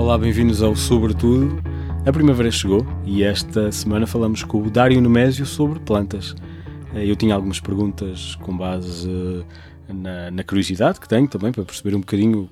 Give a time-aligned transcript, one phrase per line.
[0.00, 1.62] Olá, bem-vindos ao Sobretudo.
[2.06, 6.34] A primavera chegou e esta semana falamos com o Dário Nemésio sobre plantas.
[6.94, 11.66] Eh, eu tinha algumas perguntas com base eh, na, na, curiosidade que tenho também para
[11.66, 12.48] perceber um bocadinho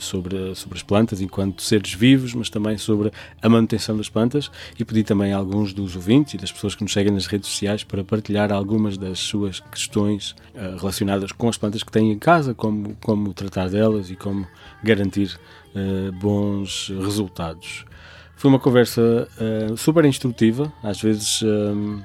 [0.00, 4.84] sobre, sobre as plantas enquanto seres vivos, mas também sobre a manutenção das plantas e
[4.84, 7.84] pedi também a alguns dos ouvintes e das pessoas que nos seguem nas redes sociais
[7.84, 12.54] para partilhar algumas das suas questões uh, relacionadas com as plantas que têm em casa,
[12.54, 14.46] como, como tratar delas e como
[14.82, 15.38] garantir
[15.74, 17.84] uh, bons resultados.
[18.38, 22.00] Foi uma conversa uh, super instrutiva, às vezes, uh,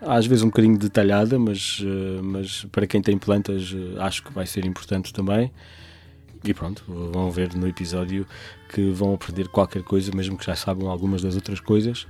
[0.00, 4.44] às vezes um bocadinho detalhada, mas, uh, mas para quem tem plantas acho que vai
[4.44, 5.52] ser importante também.
[6.42, 8.26] E pronto, vão ver no episódio
[8.72, 12.08] que vão aprender qualquer coisa, mesmo que já saibam algumas das outras coisas.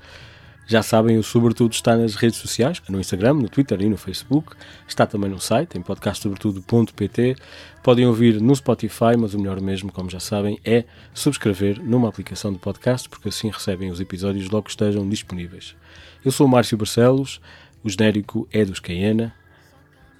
[0.70, 4.54] Já sabem, o Sobretudo está nas redes sociais, no Instagram, no Twitter e no Facebook.
[4.86, 7.36] Está também no site, em podcastsobretudo.pt.
[7.82, 12.52] Podem ouvir no Spotify, mas o melhor mesmo, como já sabem, é subscrever numa aplicação
[12.52, 15.74] de podcast, porque assim recebem os episódios logo que estejam disponíveis.
[16.22, 17.40] Eu sou o Márcio Barcelos,
[17.82, 19.34] o genérico é dos Cayena.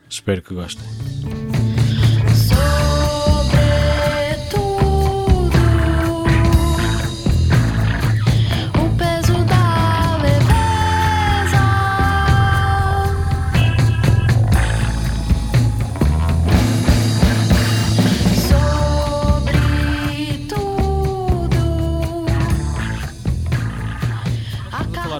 [0.08, 0.86] Espero que gostem.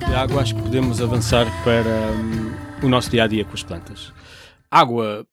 [0.07, 4.13] Água, acho que podemos avançar para um, o nosso dia a dia com as plantas.
[4.71, 5.27] Água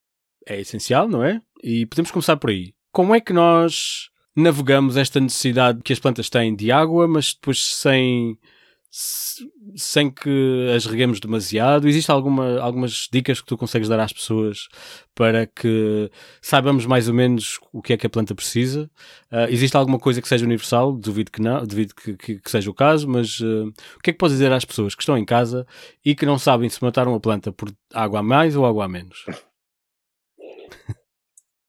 [0.47, 1.41] é essencial, não é?
[1.63, 2.73] E podemos começar por aí.
[2.91, 7.63] Como é que nós navegamos esta necessidade que as plantas têm de água, mas depois
[7.63, 8.37] sem
[9.75, 11.87] sem que as reguemos demasiado?
[11.87, 14.69] Existem alguma, algumas dicas que tu consegues dar às pessoas
[15.13, 16.09] para que
[16.41, 18.89] saibamos mais ou menos o que é que a planta precisa?
[19.29, 20.93] Uh, existe alguma coisa que seja universal?
[20.93, 24.13] Duvido que não, duvido que, que, que seja o caso, mas uh, o que é
[24.13, 25.67] que podes dizer às pessoas que estão em casa
[26.03, 28.87] e que não sabem se mataram a planta por água a mais ou água a
[28.87, 29.25] menos?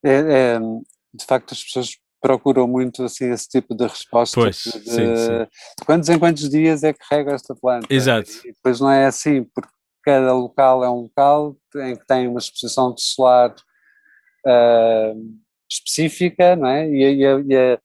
[0.04, 4.70] É, é, de facto, as pessoas procuram muito assim esse tipo de resposta pois, de,
[4.70, 5.46] sim, sim.
[5.84, 9.44] quantos em quantos dias é que rega esta planta exato e depois não é assim
[9.44, 9.70] porque
[10.02, 13.54] cada local é um local em que tem uma exposição de solar
[14.46, 15.36] uh,
[15.70, 17.80] específica não é e, e, e,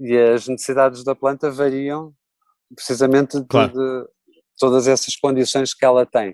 [0.00, 2.12] e, as necessidades da planta variam
[2.74, 3.72] precisamente de, claro.
[3.72, 4.08] de
[4.58, 6.30] todas essas condições que ela tem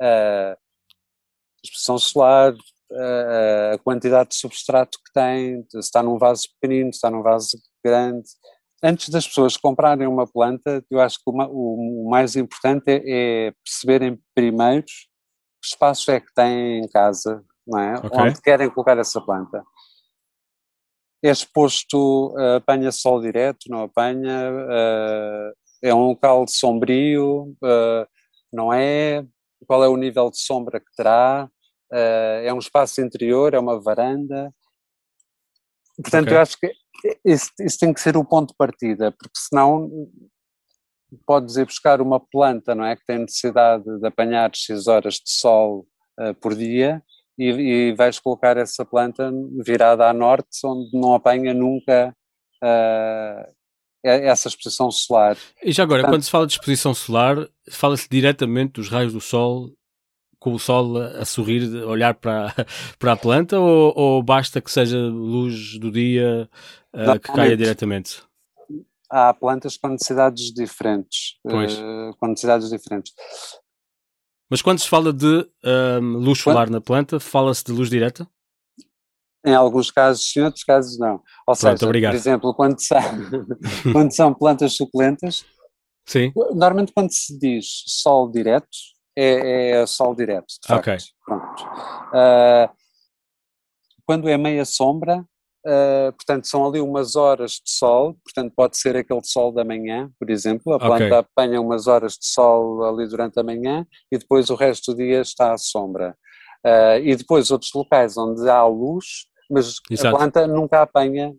[0.00, 0.56] uh,
[1.62, 2.54] exposição solar
[3.72, 7.58] a quantidade de substrato que tem, se está num vaso pequenino, se está num vaso
[7.84, 8.28] grande.
[8.82, 13.02] Antes das pessoas comprarem uma planta, eu acho que o, mais importante é,
[13.48, 17.94] é perceberem primeiro que espaço é que têm em casa, não é?
[17.94, 18.20] Okay.
[18.20, 19.64] Onde querem colocar essa planta.
[21.24, 24.52] É exposto, apanha sol direto, não apanha,
[25.82, 27.56] é um local sombrio,
[28.52, 29.24] não é?
[29.66, 31.48] Qual é o nível de sombra que terá?
[31.92, 34.52] Uh, é um espaço interior, é uma varanda.
[35.96, 36.36] Portanto, okay.
[36.36, 36.72] eu acho que
[37.24, 39.90] isso, isso, tem que ser o ponto de partida, porque senão
[41.26, 45.30] podes ir buscar uma planta, não é, que tem necessidade de apanhar X horas de
[45.30, 45.86] sol
[46.18, 47.02] uh, por dia
[47.38, 49.30] e, e, vais colocar essa planta
[49.64, 52.14] virada a norte, onde não apanha nunca
[52.62, 53.54] uh,
[54.02, 55.36] essa exposição solar.
[55.62, 59.20] E já agora, Portanto, quando se fala de exposição solar, fala-se diretamente dos raios do
[59.20, 59.72] sol
[60.44, 62.54] com o sol a sorrir, olhar para,
[62.98, 66.50] para a planta ou, ou basta que seja luz do dia
[66.92, 68.22] uh, que caia diretamente?
[69.10, 71.38] Há plantas com necessidades diferentes.
[71.46, 73.14] Uh, com necessidades diferentes.
[74.50, 78.28] Mas quando se fala de um, luz solar na planta, fala-se de luz direta?
[79.46, 81.22] Em alguns casos sim, em outros casos não.
[81.46, 82.12] Ou Pronto, seja, obrigado.
[82.12, 83.00] por exemplo, quando são,
[83.92, 85.46] quando são plantas suculentas,
[86.06, 86.30] sim.
[86.54, 91.04] normalmente quando se diz sol direto, é, é sol direto, de facto.
[91.24, 91.62] Pronto.
[92.12, 92.68] Uh,
[94.06, 95.24] quando é meia sombra,
[95.66, 100.10] uh, portanto, são ali umas horas de sol, portanto, pode ser aquele sol da manhã,
[100.18, 101.18] por exemplo, a planta okay.
[101.18, 105.20] apanha umas horas de sol ali durante a manhã e depois o resto do dia
[105.20, 106.16] está à sombra.
[106.66, 110.08] Uh, e depois outros locais onde há luz, mas Exato.
[110.08, 111.34] a planta nunca apanha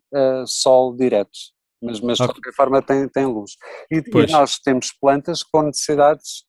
[0.46, 1.32] sol direto.
[1.82, 2.28] Mas, mas okay.
[2.28, 3.52] de qualquer forma tem, tem luz.
[3.92, 6.46] E, e nós temos plantas com necessidades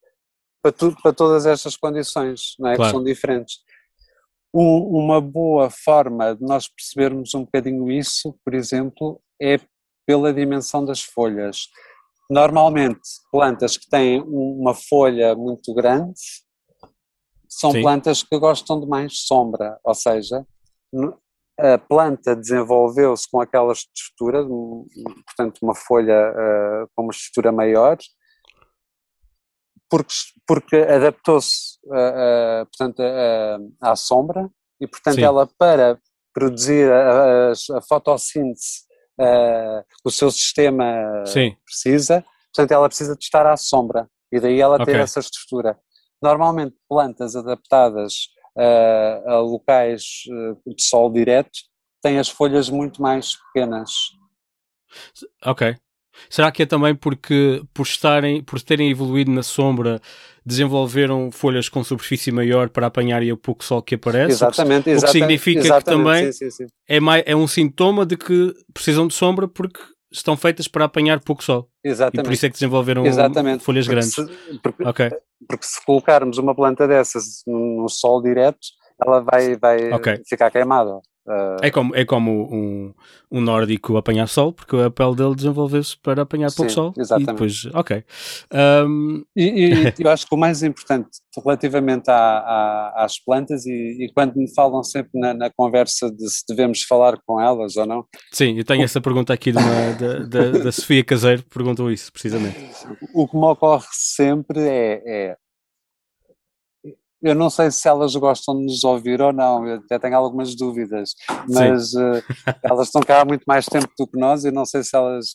[0.73, 2.77] para, para todas estas condições, não é?
[2.77, 2.91] Claro.
[2.91, 3.59] que são diferentes.
[4.55, 9.61] Um, uma boa forma de nós percebermos um bocadinho isso, por exemplo, é
[10.07, 11.69] pela dimensão das folhas.
[12.31, 16.15] Normalmente, plantas que têm uma folha muito grande
[17.49, 17.83] são Sim.
[17.83, 20.45] plantas que gostam de mais sombra, ou seja,
[21.59, 27.97] a planta desenvolveu-se com aquela estrutura, portanto, uma folha uh, com uma estrutura maior,
[29.89, 30.15] porque,
[30.47, 31.79] porque adaptou-se
[32.67, 33.03] portanto,
[33.81, 34.51] à sombra
[34.81, 35.25] e, portanto, Sim.
[35.25, 35.99] ela para
[36.35, 38.85] produzir a, a, fotossíntese,
[40.05, 41.57] o seu sistema Sim.
[41.65, 42.25] precisa,
[42.55, 44.87] portanto, ela precisa de estar à sombra e daí ela okay.
[44.87, 45.79] ter essa estrutura.
[46.21, 48.29] Normalmente, plantas adaptadas
[49.27, 51.59] a locais uh, de sol direto,
[52.03, 53.91] têm as folhas muito mais pequenas.
[55.45, 55.77] Ok.
[56.29, 60.01] Será que é também porque por estarem, por terem evoluído na sombra,
[60.45, 64.33] desenvolveram folhas com superfície maior para apanharem o pouco sol que aparece?
[64.33, 66.67] Exatamente, o que, o que significa exatamente, que também sim, sim, sim.
[66.89, 69.81] É, mais, é um sintoma de que precisam de sombra porque
[70.13, 71.69] estão feitas para apanhar pouco sol.
[71.85, 72.21] Exatamente.
[72.21, 73.65] E por isso é que desenvolveram Exatamente.
[73.65, 74.15] folhas porque grandes.
[74.15, 75.11] Se, porque, okay.
[75.49, 78.59] porque se colocarmos uma planta dessas no sol direto,
[79.05, 80.23] ela vai, vai okay.
[80.27, 81.01] ficar queimada.
[81.27, 81.57] Uh...
[81.61, 82.95] É como, é como um,
[83.31, 86.95] um nórdico apanhar sol, porque a pele dele desenvolveu-se para apanhar pouco sol.
[86.97, 87.29] Exatamente.
[87.29, 88.05] E depois, ok.
[88.87, 89.25] Um...
[89.35, 91.09] E, e, eu acho que o mais importante
[91.45, 96.29] relativamente à, à, às plantas, e, e, quando me falam sempre na, na, conversa de
[96.31, 98.05] se devemos falar com elas ou não.
[98.33, 98.85] Sim, eu tenho o...
[98.85, 102.57] essa pergunta aqui de uma, da, da, da Sofia Caseiro, perguntou isso precisamente.
[103.13, 105.37] O que me ocorre sempre é, é
[107.23, 110.55] eu não sei se elas gostam de nos ouvir ou não, eu até tenho algumas
[110.55, 111.15] dúvidas,
[111.49, 112.23] mas uh,
[112.63, 115.35] elas estão cá há muito mais tempo do que nós e não sei se elas.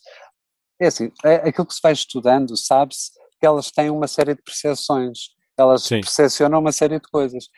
[0.80, 4.42] É assim, é, aquilo que se vai estudando, sabe-se que elas têm uma série de
[4.42, 6.02] percepções, elas Sim.
[6.02, 7.50] percepcionam uma série de coisas.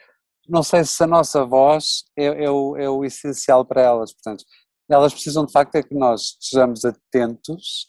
[0.47, 4.43] Não sei se a nossa voz é, é, o, é o essencial para elas, portanto,
[4.89, 7.87] elas precisam de facto é que nós estejamos atentos,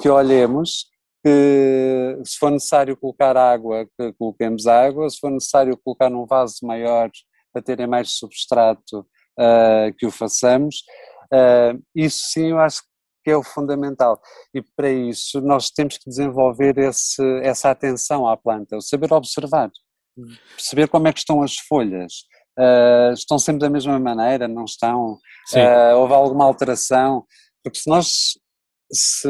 [0.00, 0.86] que olhemos
[1.24, 6.56] que se for necessário colocar água, que coloquemos água, se for necessário colocar num vaso
[6.62, 7.10] maior
[7.50, 9.06] para terem mais substrato,
[9.40, 10.82] uh, que o façamos.
[11.32, 12.82] Uh, isso sim eu acho
[13.24, 14.20] que é o fundamental.
[14.52, 19.70] E para isso nós temos que desenvolver esse, essa atenção à planta, o saber observar,
[20.54, 22.12] perceber como é que estão as folhas.
[22.58, 25.18] Uh, estão sempre da mesma maneira, não estão?
[25.96, 27.24] houve alguma alteração?
[27.62, 28.38] Porque se nós
[28.92, 29.28] se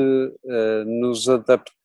[0.85, 1.83] nos adaptarmos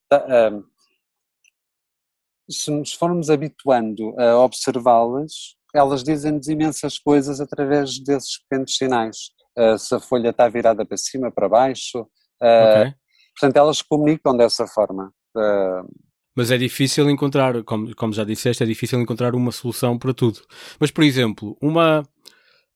[2.50, 9.17] se nos formos habituando a observá-las, elas dizem-nos imensas coisas através desses pequenos sinais.
[9.57, 12.01] Uh, se a folha está virada para cima, para baixo.
[12.41, 12.94] Uh, okay.
[13.39, 15.13] Portanto, elas comunicam dessa forma.
[15.35, 15.88] Uh,
[16.35, 20.39] mas é difícil encontrar, como, como já disseste, é difícil encontrar uma solução para tudo.
[20.79, 22.07] Mas, por exemplo, uma.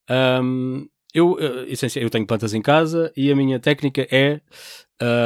[0.10, 4.42] Um, eu, eu tenho plantas em casa e a minha técnica é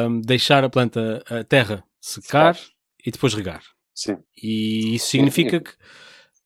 [0.06, 2.71] um, deixar a planta, a terra, secar, secar.
[3.05, 3.61] e depois regar.
[3.94, 4.17] Sim.
[4.41, 5.71] E isso significa que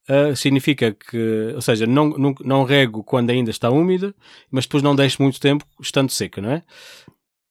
[0.09, 4.13] Uh, significa que, ou seja, não, não, não rego quando ainda está úmida,
[4.50, 6.63] mas depois não deixo muito tempo estando seca, não é?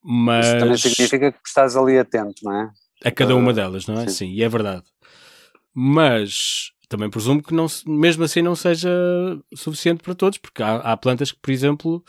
[0.03, 0.47] Mas...
[0.47, 2.71] Isso também significa que estás ali atento, não é?
[3.05, 4.09] A cada uma delas, não é?
[4.09, 4.83] Sim, Sim e é verdade.
[5.73, 8.91] Mas também presumo que não, mesmo assim não seja
[9.55, 12.05] suficiente para todos, porque há, há plantas que, por exemplo,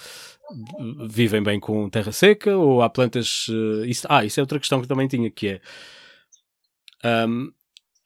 [1.07, 3.47] vivem bem com terra seca, ou há plantas.
[3.47, 5.47] Uh, isso, ah, isso é outra questão que também tinha, que
[7.03, 7.27] é.
[7.27, 7.51] Um,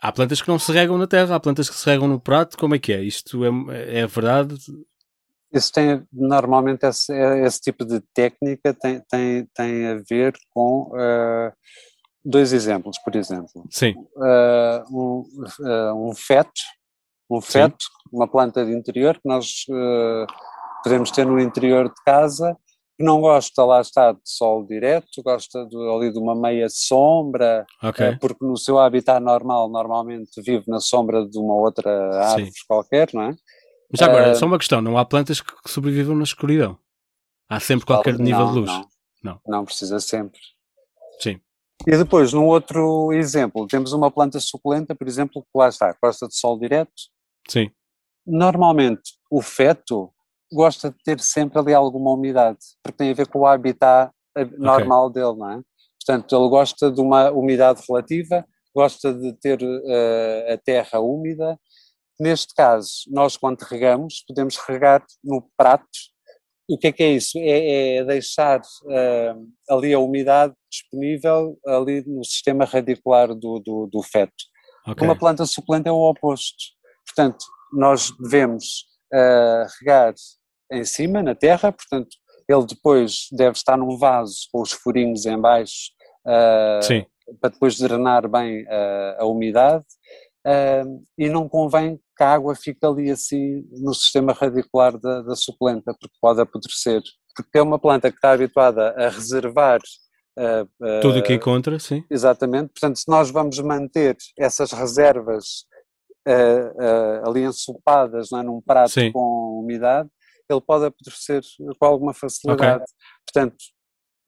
[0.02, 2.58] há plantas que não se regam na terra, há plantas que se regam no prato,
[2.58, 3.02] como é que é?
[3.02, 4.56] Isto é, é verdade?
[5.54, 11.54] Isso tem, normalmente, esse, esse tipo de técnica tem, tem, tem a ver com uh,
[12.26, 13.64] dois exemplos, por exemplo.
[13.70, 13.94] Sim.
[14.16, 15.24] Uh, um,
[15.60, 16.62] uh, um feto,
[17.30, 18.16] um feto, Sim.
[18.18, 19.66] uma planta de interior que nós
[20.84, 22.56] podemos ter no interior de casa,
[22.98, 27.66] que não gosta, lá está, de sol direto, gosta de, ali de uma meia sombra,
[27.84, 28.08] okay.
[28.08, 31.92] Eh, porque no seu habitat normal, normalmente vive na sombra de uma outra
[32.24, 32.66] árvore Sim.
[32.68, 33.36] qualquer, não é?
[33.92, 36.78] Mas agora, uh, só uma questão, não há plantas que sobrevivem na escuridão?
[37.50, 38.72] Há sempre qualquer nível não, de luz?
[38.72, 38.90] Não,
[39.24, 40.40] não, não precisa sempre.
[41.20, 41.40] Sim.
[41.88, 46.28] E depois, num outro exemplo, temos uma planta suculenta, por exemplo, que lá está, gosta
[46.28, 46.92] de sol direto.
[47.48, 47.70] Sim.
[48.26, 50.12] Normalmente, o feto
[50.52, 54.12] gosta de ter sempre ali alguma umidade, porque tem a ver com o habitat
[54.58, 55.22] normal okay.
[55.22, 55.62] dele, não é?
[56.06, 61.60] Portanto, ele gosta de uma umidade relativa, gosta de ter uh, a terra úmida.
[62.20, 65.88] Neste caso, nós quando regamos, podemos regar no prato.
[66.68, 67.38] O que é que é isso?
[67.38, 74.04] É, é deixar uh, ali a umidade disponível ali no sistema radicular do, do, do
[74.04, 74.34] feto.
[74.88, 75.08] Okay.
[75.08, 76.56] Uma planta suculenta é o oposto.
[77.06, 80.14] Portanto, nós devemos uh, regar
[80.72, 82.10] em cima, na terra, portanto,
[82.48, 85.92] ele depois deve estar num vaso com os furinhos em baixo
[86.26, 87.06] uh,
[87.40, 88.66] para depois drenar bem
[89.18, 89.84] a umidade.
[90.46, 95.36] Uh, e não convém que a água fique ali assim no sistema radicular da, da
[95.36, 97.02] suplenta, porque pode apodrecer.
[97.36, 99.82] Porque é uma planta que está habituada a reservar
[100.38, 102.04] Uh, uh, Tudo o que encontra, sim.
[102.10, 102.74] Exatamente.
[102.74, 105.66] Portanto, se nós vamos manter essas reservas
[106.28, 109.12] uh, ali ensopadas é, num prato sim.
[109.12, 110.10] com umidade,
[110.50, 111.42] ele pode apodrecer
[111.80, 112.84] com alguma facilidade.
[112.84, 112.96] Okay.
[113.26, 113.56] Portanto,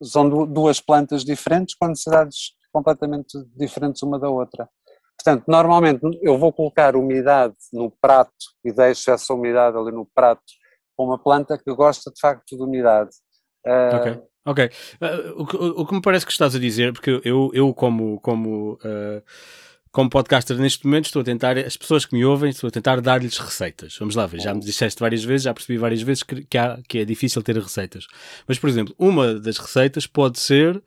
[0.02, 4.68] são duas plantas diferentes com necessidades completamente diferentes uma da outra.
[5.22, 8.32] Portanto, normalmente eu vou colocar umidade no prato
[8.64, 10.42] e deixo essa umidade ali no prato
[10.96, 13.10] com uma planta que gosta de facto de umidade.
[13.94, 14.22] Ok.
[14.48, 14.70] Ok.
[15.00, 18.78] Uh, o, o, que me parece que estás a dizer, porque eu, eu como, como,
[18.82, 19.22] uh,
[19.92, 22.98] como podcaster neste momento estou a tentar, as pessoas que me ouvem, estou a tentar
[23.02, 23.94] dar-lhes receitas.
[23.98, 26.78] Vamos lá ver, já me disseste várias vezes, já percebi várias vezes que, que, há,
[26.88, 28.06] que é difícil ter receitas.
[28.46, 30.82] Mas, por exemplo, uma das receitas pode ser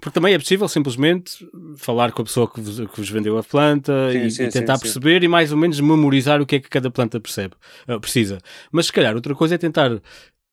[0.00, 3.42] porque também é possível simplesmente falar com a pessoa que vos, que vos vendeu a
[3.42, 6.56] planta sim, e, sim, e, tentar sim, perceber e mais ou menos memorizar o que
[6.56, 7.54] é que cada planta percebe,
[7.88, 8.38] uh, precisa.
[8.70, 10.00] Mas se calhar outra coisa é tentar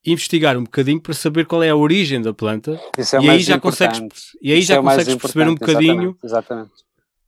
[0.06, 3.56] investigar um bocadinho para saber qual é a origem da planta é e aí já
[3.56, 4.00] importante.
[4.00, 6.72] consegues e aí Isso já é consegues perceber um bocadinho exatamente, exatamente.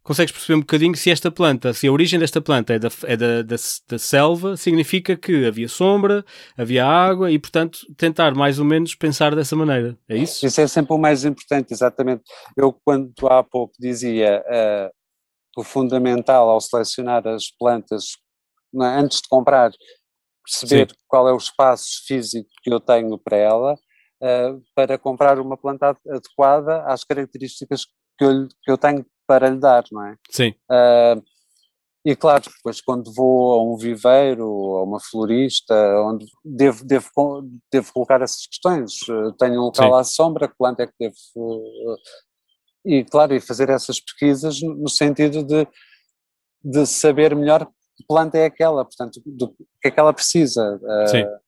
[0.05, 3.17] Consegues perceber um bocadinho se esta planta se a origem desta planta é da, é
[3.17, 3.55] da, da,
[3.89, 6.24] da, selva significa que havia sombra
[6.57, 10.67] havia água e portanto tentar mais ou menos pensar dessa maneira é isso isso é
[10.67, 12.24] sempre o mais importante exatamente
[12.55, 18.12] eu quando há pouco dizia uh, o fundamental ao selecionar as plantas
[18.81, 18.85] é?
[18.85, 19.71] antes de comprar
[20.45, 20.95] perceber Sim.
[21.07, 25.97] qual é o espaço físico que eu tenho para ela, uh, para comprar uma planta
[26.07, 27.85] adequada às características
[28.17, 30.15] que eu, que eu tenho para lhe dar, não é?
[30.29, 30.53] Sim.
[30.70, 31.24] Uh,
[32.05, 37.10] e claro, depois quando vou a um viveiro a uma florista, onde devo, devo,
[37.72, 38.94] devo colocar essas questões,
[39.39, 40.00] tenho um local Sim.
[40.00, 41.15] à sombra, que planta é que devo...
[41.36, 41.98] Uh,
[42.86, 45.67] e claro, e fazer essas pesquisas no sentido de,
[46.63, 49.50] de saber melhor que planta é aquela, portanto, do
[49.82, 50.79] que é que ela precisa.
[51.08, 51.24] Sim.
[51.24, 51.44] Uh,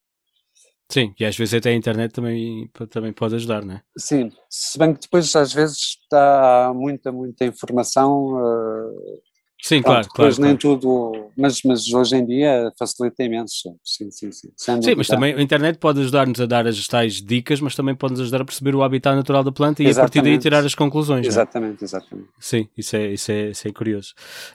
[0.89, 3.81] Sim, e às vezes até a internet também, também pode ajudar, não é?
[3.97, 8.35] Sim, se bem que depois às vezes está muita, muita informação.
[8.35, 9.21] Uh,
[9.61, 10.49] sim, pronto, claro, depois claro.
[10.49, 10.79] nem claro.
[10.79, 13.75] tudo, mas, mas hoje em dia facilita imenso.
[13.83, 14.47] Sim, sim, sim.
[14.55, 18.13] Sim, mas também a internet pode ajudar-nos a dar as tais dicas, mas também pode
[18.13, 20.19] nos ajudar a perceber o habitat natural da planta e exatamente.
[20.19, 21.25] a partir daí tirar as conclusões.
[21.25, 21.27] É?
[21.27, 21.83] Exatamente, é?
[21.83, 22.29] exatamente.
[22.39, 24.13] Sim, isso é, isso é, isso é curioso.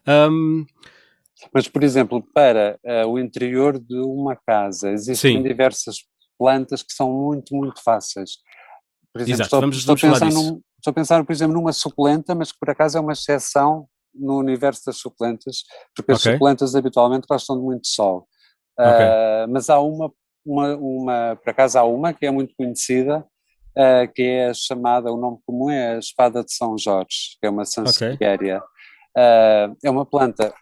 [0.09, 0.65] Um,
[1.53, 5.43] mas, por exemplo, para uh, o interior de uma casa, existem Sim.
[5.43, 5.97] diversas
[6.39, 8.39] plantas que são muito, muito fáceis.
[9.13, 11.73] Por exemplo, Exato, estou, vamos, estou, vamos pensar num, estou a pensar, por exemplo, numa
[11.73, 16.31] suculenta, mas que por acaso é uma exceção no universo das suculentas, porque okay.
[16.31, 18.27] as suculentas habitualmente gostam de muito sol.
[18.79, 19.07] Okay.
[19.07, 20.13] Uh, mas há uma,
[20.45, 23.25] uma, uma, por acaso há uma que é muito conhecida,
[23.77, 27.51] uh, que é chamada, o nome comum é a espada de São Jorge, que é
[27.51, 28.59] uma sansevieria.
[28.59, 28.59] Okay.
[29.15, 30.55] Uh, é uma planta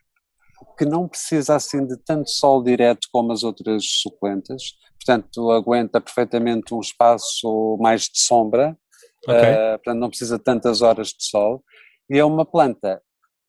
[0.80, 4.62] que não precisa assim de tanto sol direto como as outras suculentas,
[4.96, 8.75] portanto aguenta perfeitamente um espaço mais de sombra,
[9.22, 9.34] okay.
[9.37, 11.62] uh, portanto não precisa de tantas horas de sol,
[12.08, 13.02] e é uma planta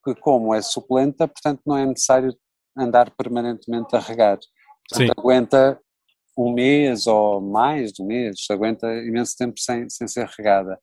[0.04, 2.36] que como é suculenta, portanto não é necessário
[2.78, 4.38] andar permanentemente a regar,
[4.90, 5.14] portanto Sim.
[5.18, 5.80] aguenta
[6.38, 10.78] um mês ou mais de um mês, aguenta imenso tempo sem, sem ser regada,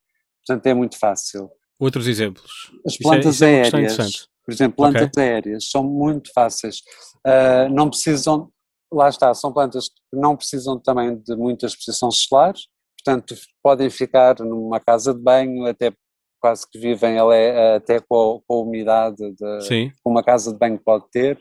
[0.46, 1.50] portanto é muito fácil.
[1.78, 2.72] Outros exemplos?
[2.86, 5.22] As plantas é, é aéreas por exemplo, plantas okay.
[5.22, 6.78] aéreas são muito fáceis.
[7.18, 8.50] Uh, não precisam,
[8.90, 12.54] lá está, são plantas que não precisam também de muita exposição solar,
[12.96, 15.92] portanto podem ficar numa casa de banho, até
[16.40, 20.80] quase que vivem é, até com a, com a umidade de uma casa de banho
[20.82, 21.36] pode ter.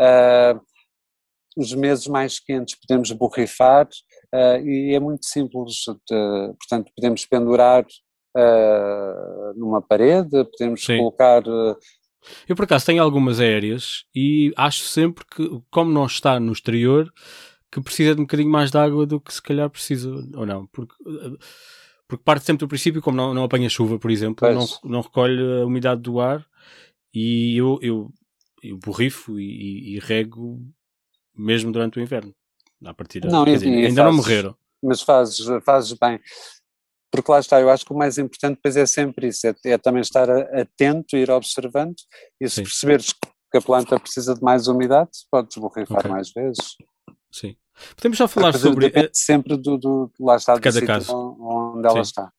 [0.00, 0.60] Uh,
[1.56, 3.88] os meses mais quentes podemos borrifar
[4.32, 5.72] uh, e é muito simples,
[6.08, 10.98] de, portanto podemos pendurar uh, numa parede, podemos Sim.
[10.98, 11.42] colocar
[12.48, 17.12] eu, por acaso, tenho algumas aéreas e acho sempre que, como não está no exterior,
[17.70, 20.66] que precisa de um bocadinho mais de água do que se calhar precisa, ou não.
[20.66, 20.94] Porque,
[22.06, 25.40] porque parte sempre do princípio, como não, não apanha chuva, por exemplo, não, não recolhe
[25.60, 26.46] a umidade do ar
[27.12, 28.12] e eu, eu,
[28.62, 30.60] eu borrifo e, e, rego
[31.36, 32.34] mesmo durante o inverno.
[32.84, 34.56] A partir não, dizer, ainda fazes, não morreram.
[34.82, 36.20] Mas fazes, fazes bem
[37.14, 39.78] porque lá está, eu acho que o mais importante depois é sempre isso, é, é
[39.78, 41.94] também estar atento, ir observando,
[42.40, 42.62] e se Sim.
[42.64, 46.10] perceberes que a planta precisa de mais umidade, podes borrifar okay.
[46.10, 46.74] mais vezes.
[47.30, 47.54] Sim.
[47.94, 48.86] Podemos já falar sobre.
[48.86, 51.36] Depende sempre do, do, lá está, de cada caso.
[51.40, 52.00] onde ela Sim.
[52.00, 52.32] está.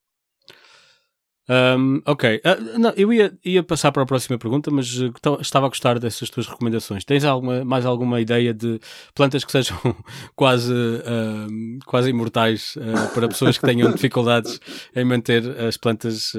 [1.47, 5.67] Um, ok, uh, não, eu ia, ia passar para a próxima pergunta, mas uh, estava
[5.67, 7.05] a gostar dessas tuas recomendações.
[7.05, 8.79] Tens alguma, mais alguma ideia de
[9.13, 9.77] plantas que sejam
[10.35, 12.75] quase, uh, quase imortais
[13.13, 14.59] para pessoas que tenham dificuldades
[14.95, 16.33] em manter as plantas?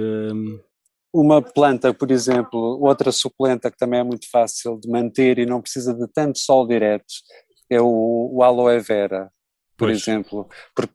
[1.15, 5.63] uma planta, por exemplo, outra suculenta que também é muito fácil de manter e não
[5.63, 7.07] precisa de tanto sol direto,
[7.71, 9.31] é o, o aloe vera,
[9.79, 10.03] por pois.
[10.03, 10.47] exemplo.
[10.75, 10.87] Por,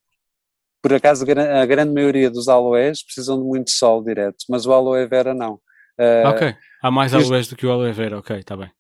[0.82, 5.06] por acaso, a grande maioria dos aloés precisam de muito sol direto, mas o aloe
[5.08, 5.56] vera não.
[6.00, 8.72] Uh, ok, há mais aloés do que o aloe vera, ok, está bem.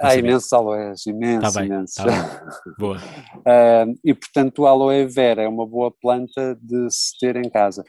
[0.00, 1.94] Há imensos aloés, imensos, tá bem, imensos.
[1.94, 2.04] Tá
[2.78, 2.98] boa.
[2.98, 7.84] Uh, e portanto o aloe vera é uma boa planta de se ter em casa.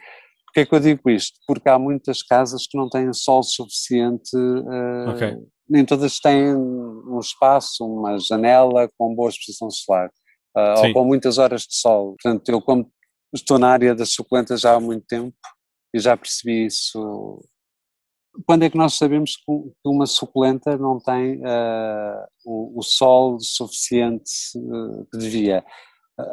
[0.46, 1.40] Porquê é que eu digo isto?
[1.48, 5.38] Porque há muitas casas que não têm sol suficiente, uh, okay.
[5.68, 10.10] nem todas têm um espaço, uma janela com boa exposição solar,
[10.58, 12.16] uh, ou com muitas horas de sol.
[12.20, 12.92] Portanto, eu como
[13.34, 15.36] estou na área das suculentas já há muito tempo
[15.94, 17.40] e já percebi isso.
[18.46, 19.44] Quando é que nós sabemos que
[19.86, 24.32] uma suculenta não tem uh, o, o, sol suficiente
[25.12, 25.66] que devia?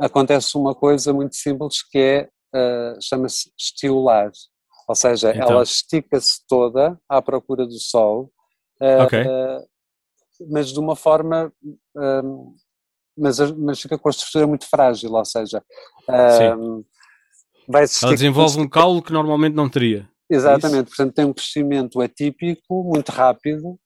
[0.00, 4.30] Acontece uma coisa muito simples que é uh, chama-se estiular,
[4.88, 5.48] ou seja, então.
[5.50, 8.30] ela estica-se toda à procura do sol,
[8.80, 9.22] uh, okay.
[9.22, 9.66] uh,
[10.50, 11.50] mas de uma forma,
[13.16, 15.62] mas, mas fica com a estrutura muito frágil, ou seja,
[16.08, 16.84] um,
[17.68, 20.08] vai ela desenvolve um caule que normalmente não teria.
[20.30, 23.78] É Exatamente, portanto tem um crescimento atípico, muito rápido,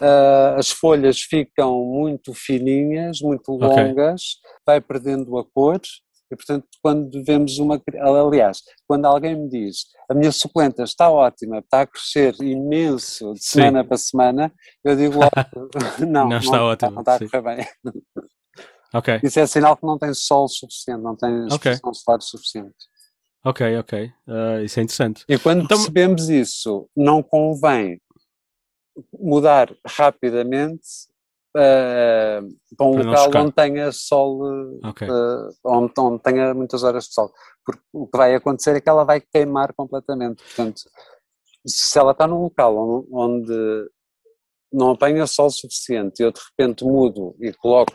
[0.00, 4.62] uh, as folhas ficam muito fininhas, muito longas, okay.
[4.66, 5.80] vai perdendo a cor
[6.30, 7.80] e, portanto, quando vemos uma.
[8.00, 13.44] Aliás, quando alguém me diz a minha suculenta está ótima, está a crescer imenso de
[13.44, 13.88] semana Sim.
[13.88, 14.52] para semana,
[14.84, 15.30] eu digo logo:
[16.06, 16.90] não, não está não, ótimo.
[16.90, 17.66] Não está a correr bem.
[18.94, 19.20] Okay.
[19.22, 21.94] Isso é sinal que não tem sol suficiente, não tem exposição okay.
[21.94, 22.76] solar suficiente.
[23.44, 24.12] Ok, ok.
[24.26, 25.24] Uh, isso é interessante.
[25.28, 25.76] E quando então...
[25.76, 28.00] percebemos isso, não convém
[29.12, 30.86] mudar rapidamente
[31.56, 34.40] uh, para um para local onde tenha sol,
[34.84, 35.08] okay.
[35.08, 37.32] uh, onde, onde, tenha muitas horas de sol,
[37.64, 40.80] porque o que vai acontecer é que ela vai queimar completamente, portanto,
[41.66, 43.54] se ela está num local onde
[44.72, 47.92] não apanha sol suficiente e eu de repente mudo e coloco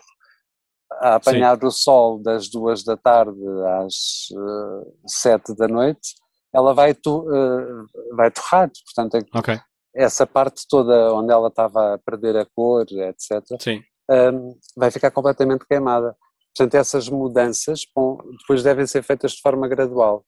[1.00, 1.66] a apanhar Sim.
[1.66, 3.40] o sol das duas da tarde
[3.84, 6.16] às uh, sete da noite,
[6.54, 9.60] ela vai, tu, uh, vai torrar, portanto é, okay
[9.94, 15.66] essa parte toda onde ela estava a perder a cor, etc., um, vai ficar completamente
[15.66, 16.16] queimada.
[16.56, 20.26] Portanto, essas mudanças bom, depois devem ser feitas de forma gradual.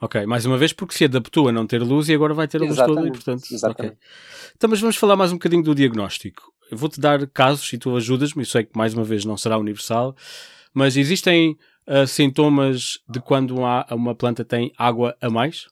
[0.00, 2.62] Ok, mais uma vez porque se adaptou a não ter luz e agora vai ter
[2.62, 3.42] a luz toda e portanto...
[3.50, 3.96] Exatamente.
[3.96, 4.08] Okay.
[4.56, 6.50] Então, mas vamos falar mais um bocadinho do diagnóstico.
[6.70, 9.58] Eu vou-te dar casos e tu ajudas-me, isso é que mais uma vez não será
[9.58, 10.14] universal,
[10.72, 15.66] mas existem uh, sintomas de quando uma, uma planta tem água a mais?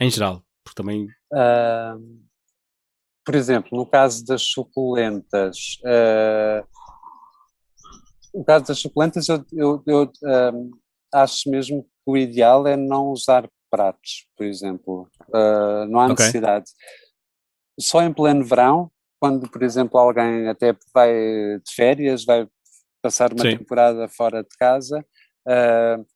[0.00, 2.20] Em geral, porque também Uh,
[3.24, 6.66] por exemplo, no caso das suculentas, uh,
[8.34, 10.12] no caso das suculentas, eu, eu, eu
[11.12, 15.08] acho mesmo que o ideal é não usar pratos, por exemplo.
[15.28, 16.16] Uh, não há okay.
[16.16, 16.70] necessidade.
[17.78, 18.90] Só em pleno verão,
[19.20, 22.48] quando, por exemplo, alguém até vai de férias, vai
[23.02, 23.58] passar uma Sim.
[23.58, 25.04] temporada fora de casa,
[25.46, 26.06] uh,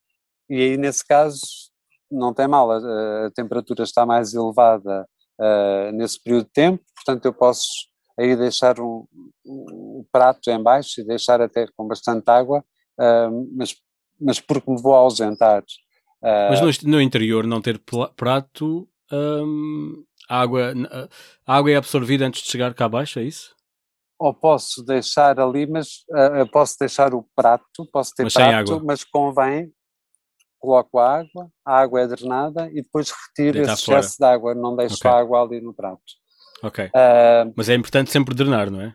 [0.48, 1.40] e aí nesse caso
[2.10, 5.06] não tem mal, a, a temperatura está mais elevada
[5.38, 7.68] uh, nesse período de tempo, portanto eu posso
[8.18, 9.06] aí deixar um,
[9.44, 12.64] um, prato em baixo e deixar até com bastante água,
[12.98, 13.76] uh, mas,
[14.20, 15.62] mas porque me vou ausentar.
[16.22, 17.78] Mas no, no, interior não ter
[18.16, 18.88] prato,
[20.28, 20.72] a, água,
[21.46, 23.54] a água é absorvida antes de chegar cá abaixo, é isso?
[24.18, 29.04] Ou posso deixar ali, mas uh, posso deixar o prato, posso ter mas prato, mas
[29.04, 29.72] convém
[30.64, 34.54] coloco a água, a água é drenada e depois retiro Deita esse excesso de água,
[34.54, 35.10] não deixo okay.
[35.10, 36.00] a água ali no prato.
[36.62, 36.86] Ok.
[36.86, 38.94] Uh, mas é importante sempre drenar, não é?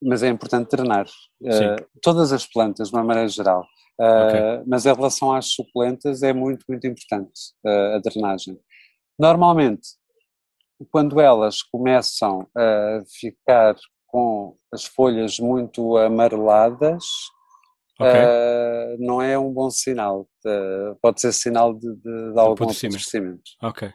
[0.00, 1.06] Mas é importante drenar.
[1.42, 3.66] Uh, todas as plantas, de uma maneira geral.
[4.00, 4.40] Uh, okay.
[4.64, 7.32] Mas em relação às suculentas é muito, muito importante
[7.66, 8.56] a drenagem.
[9.18, 9.97] Normalmente,
[10.86, 17.04] quando elas começam a ficar com as folhas muito amareladas,
[17.98, 18.10] okay.
[18.10, 20.28] uh, não é um bom sinal.
[20.44, 23.42] Uh, pode ser sinal de, de, de algum apodrecimento.
[23.62, 23.92] Ok.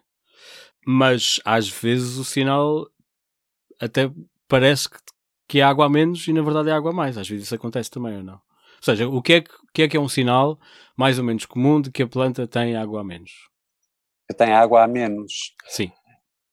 [0.85, 2.87] Mas às vezes o sinal
[3.79, 4.11] até
[4.47, 4.97] parece que,
[5.47, 7.17] que é água a menos e na verdade é água a mais.
[7.17, 8.35] Às vezes isso acontece também ou não?
[8.35, 10.59] Ou seja, o que é que, que, é, que é um sinal
[10.97, 13.31] mais ou menos comum de que a planta tem água a menos?
[14.29, 15.55] Que tem água a menos?
[15.67, 15.91] Sim.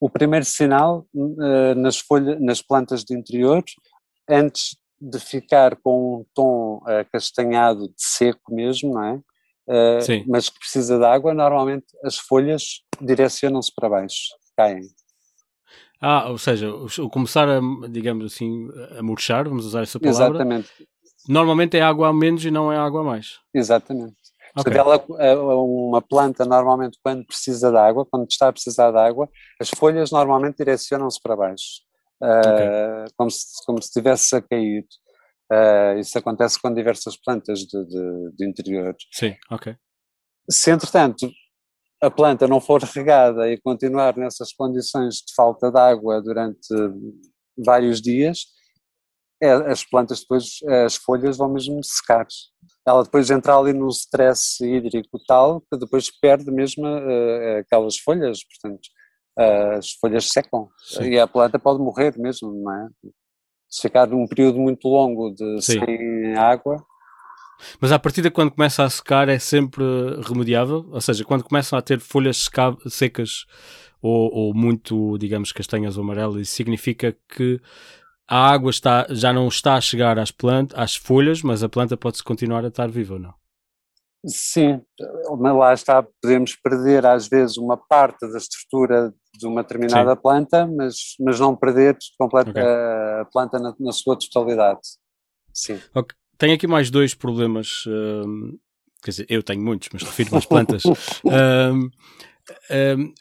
[0.01, 3.63] O primeiro sinal uh, nas, folhas, nas plantas de interior,
[4.29, 9.15] antes de ficar com um tom uh, castanhado de seco mesmo, não é?
[9.69, 14.89] Uh, mas que precisa de água, normalmente as folhas direcionam-se para baixo, caem.
[16.01, 20.29] Ah, ou seja, o começar a, digamos assim, a murchar, vamos usar essa palavra.
[20.29, 20.69] Exatamente.
[21.29, 23.39] Normalmente é água a menos e não é água a mais.
[23.55, 24.17] Exatamente.
[24.59, 24.77] Okay.
[24.77, 25.05] Ela,
[25.63, 29.29] uma planta normalmente quando precisa de água, quando está a precisar de água,
[29.61, 31.83] as folhas normalmente direcionam-se para baixo,
[32.21, 32.67] okay.
[32.67, 34.85] uh, como, se, como se estivesse a cair.
[35.53, 38.95] Uh, isso acontece com diversas plantas de, de, de interior.
[39.13, 39.77] Sim, ok.
[40.49, 41.29] Se entretanto
[42.03, 46.69] a planta não for regada e continuar nessas condições de falta de água durante
[47.59, 48.47] vários dias,
[49.43, 52.27] é, as plantas depois, as folhas vão mesmo secar.
[52.87, 58.41] Ela depois entra ali num stress hídrico tal que depois perde mesmo uh, aquelas folhas,
[58.45, 58.87] portanto,
[59.39, 61.05] uh, as folhas secam Sim.
[61.05, 62.89] e a planta pode morrer mesmo, não é?
[63.69, 65.81] Se ficar um período muito longo de Sim.
[65.85, 66.85] sem água.
[67.81, 69.85] Mas a partir de quando começa a secar é sempre
[70.27, 70.89] remediável?
[70.91, 72.49] Ou seja, quando começam a ter folhas
[72.89, 73.45] secas
[74.03, 77.61] ou, ou muito, digamos, castanhas ou amarelas, significa que
[78.31, 81.97] a água está, já não está a chegar às plantas, às folhas, mas a planta
[81.97, 83.35] pode continuar a estar viva ou não?
[84.25, 84.81] Sim,
[85.37, 90.21] mas lá está, podemos perder às vezes uma parte da estrutura de uma determinada Sim.
[90.23, 92.63] planta, mas, mas não perder completa, okay.
[92.63, 94.81] a planta na, na, sua totalidade.
[95.53, 95.81] Sim.
[95.93, 96.17] Okay.
[96.39, 98.59] Tenho aqui mais dois problemas, hum,
[99.03, 100.85] quer dizer, eu tenho muitos, mas refiro-me às plantas.
[101.25, 101.91] um,
[102.71, 103.15] um,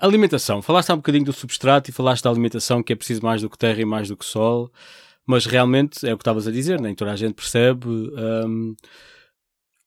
[0.00, 0.62] alimentação.
[0.62, 3.50] Falaste há um bocadinho do substrato e falaste da alimentação que é preciso mais do
[3.50, 4.70] que terra e mais do que sol,
[5.26, 7.86] mas realmente é o que estavas a dizer, nem toda a gente percebe.
[7.86, 8.74] Um,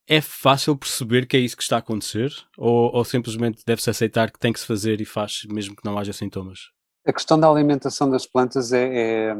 [0.07, 4.31] é fácil perceber que é isso que está a acontecer ou, ou simplesmente deve-se aceitar
[4.31, 6.59] que tem que se fazer e faz mesmo que não haja sintomas?
[7.05, 9.35] A questão da alimentação das plantas é, é,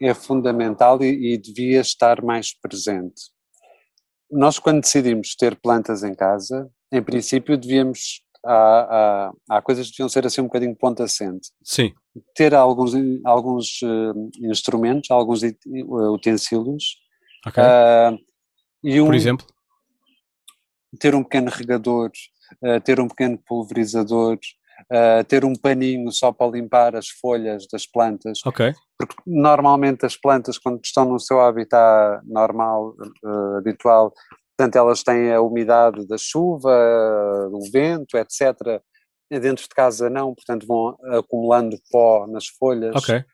[0.00, 3.30] é fundamental e, e devia estar mais presente.
[4.30, 9.92] Nós, quando decidimos ter plantas em casa, em princípio devíamos há, há, há, coisas que
[9.92, 11.50] deviam ser assim um bocadinho ponto assente.
[11.62, 11.92] Sim.
[12.34, 12.92] Ter alguns,
[13.24, 15.40] alguns uh, instrumentos, alguns
[16.12, 16.96] utensílios.
[17.46, 17.62] Ok.
[17.62, 18.18] Uh,
[18.82, 19.46] e um, Por exemplo?
[20.98, 22.10] Ter um pequeno regador,
[22.64, 24.38] uh, ter um pequeno pulverizador,
[25.28, 28.40] ter um paninho só para limpar as folhas das plantas.
[28.46, 28.72] Ok.
[28.98, 32.94] Porque normalmente as plantas, quando estão no seu habitat normal,
[33.58, 34.10] habitual,
[34.60, 36.70] Portanto, elas têm a umidade da chuva,
[37.50, 38.54] do vento, etc.
[39.30, 42.94] Dentro de casa não, portanto vão acumulando pó nas folhas.
[42.94, 43.24] Ok.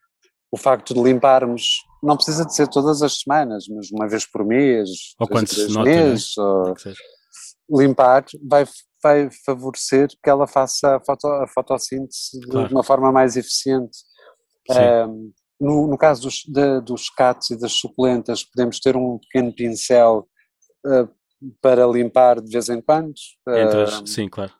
[0.52, 4.46] O facto de limparmos, não precisa de ser todas as semanas, mas uma vez por
[4.46, 5.96] mês, ou quando se nota, né?
[5.96, 6.44] meses, né?
[6.44, 8.64] ou limpar vai,
[9.02, 12.68] vai favorecer que ela faça a, foto, a fotossíntese claro.
[12.68, 13.98] de uma forma mais eficiente.
[14.70, 19.52] Um, no, no, caso dos, de, dos catos e das suculentas, podemos ter um pequeno
[19.52, 20.28] pincel
[20.86, 21.08] uh,
[21.60, 23.14] para limpar de vez em quando.
[23.48, 24.52] Entras, uh, sim, claro.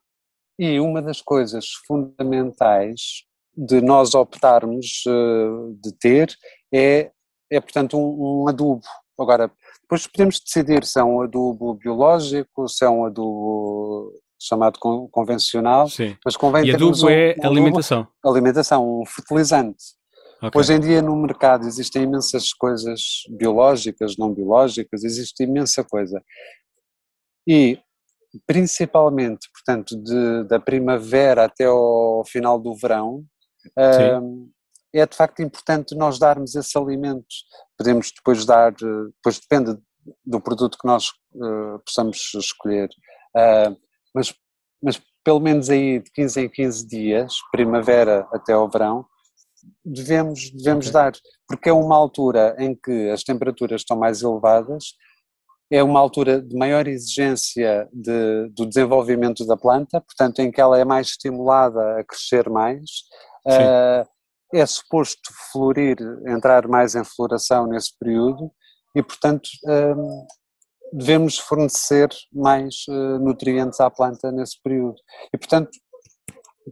[0.59, 3.25] E uma das coisas fundamentais
[3.57, 6.35] de nós optarmos uh, de ter
[6.73, 7.11] é,
[7.51, 8.83] é portanto, um, um, adubo.
[9.19, 14.79] Agora, depois podemos decidir se é um adubo biológico, se é um adubo chamado
[15.11, 16.17] convencional, Sim.
[16.25, 18.01] mas convém e adubo um, é um alimentação.
[18.01, 19.85] Adubo, alimentação, um fertilizante.
[20.47, 20.61] Okay.
[20.61, 26.23] Hoje em dia no mercado existem imensas coisas biológicas, não biológicas, existe imensa coisa.
[27.49, 27.81] E
[28.47, 33.25] principalmente, portanto, de, da primavera até ao final do verão,
[33.77, 34.51] uh,
[34.95, 37.45] é de facto importante nós darmos esses alimentos.
[37.77, 39.77] Podemos depois dar, depois depende
[40.25, 42.89] do produto que nós uh, possamos escolher,
[43.37, 43.77] uh,
[44.15, 44.33] mas,
[44.81, 49.05] mas pelo menos aí de 15 em 15 dias, primavera até ao verão,
[49.87, 50.93] devemos, devemos okay.
[51.01, 51.13] dar,
[51.47, 54.95] porque é uma altura em que as temperaturas estão mais elevadas
[55.71, 60.79] é uma altura de maior exigência de, do desenvolvimento da planta, portanto, em que ela
[60.79, 62.83] é mais estimulada a crescer mais.
[63.45, 64.07] Uh,
[64.55, 65.97] é suposto florir,
[66.29, 68.51] entrar mais em floração nesse período
[68.95, 70.27] e, portanto, uh,
[70.93, 74.97] devemos fornecer mais uh, nutrientes à planta nesse período.
[75.35, 75.71] E, portanto,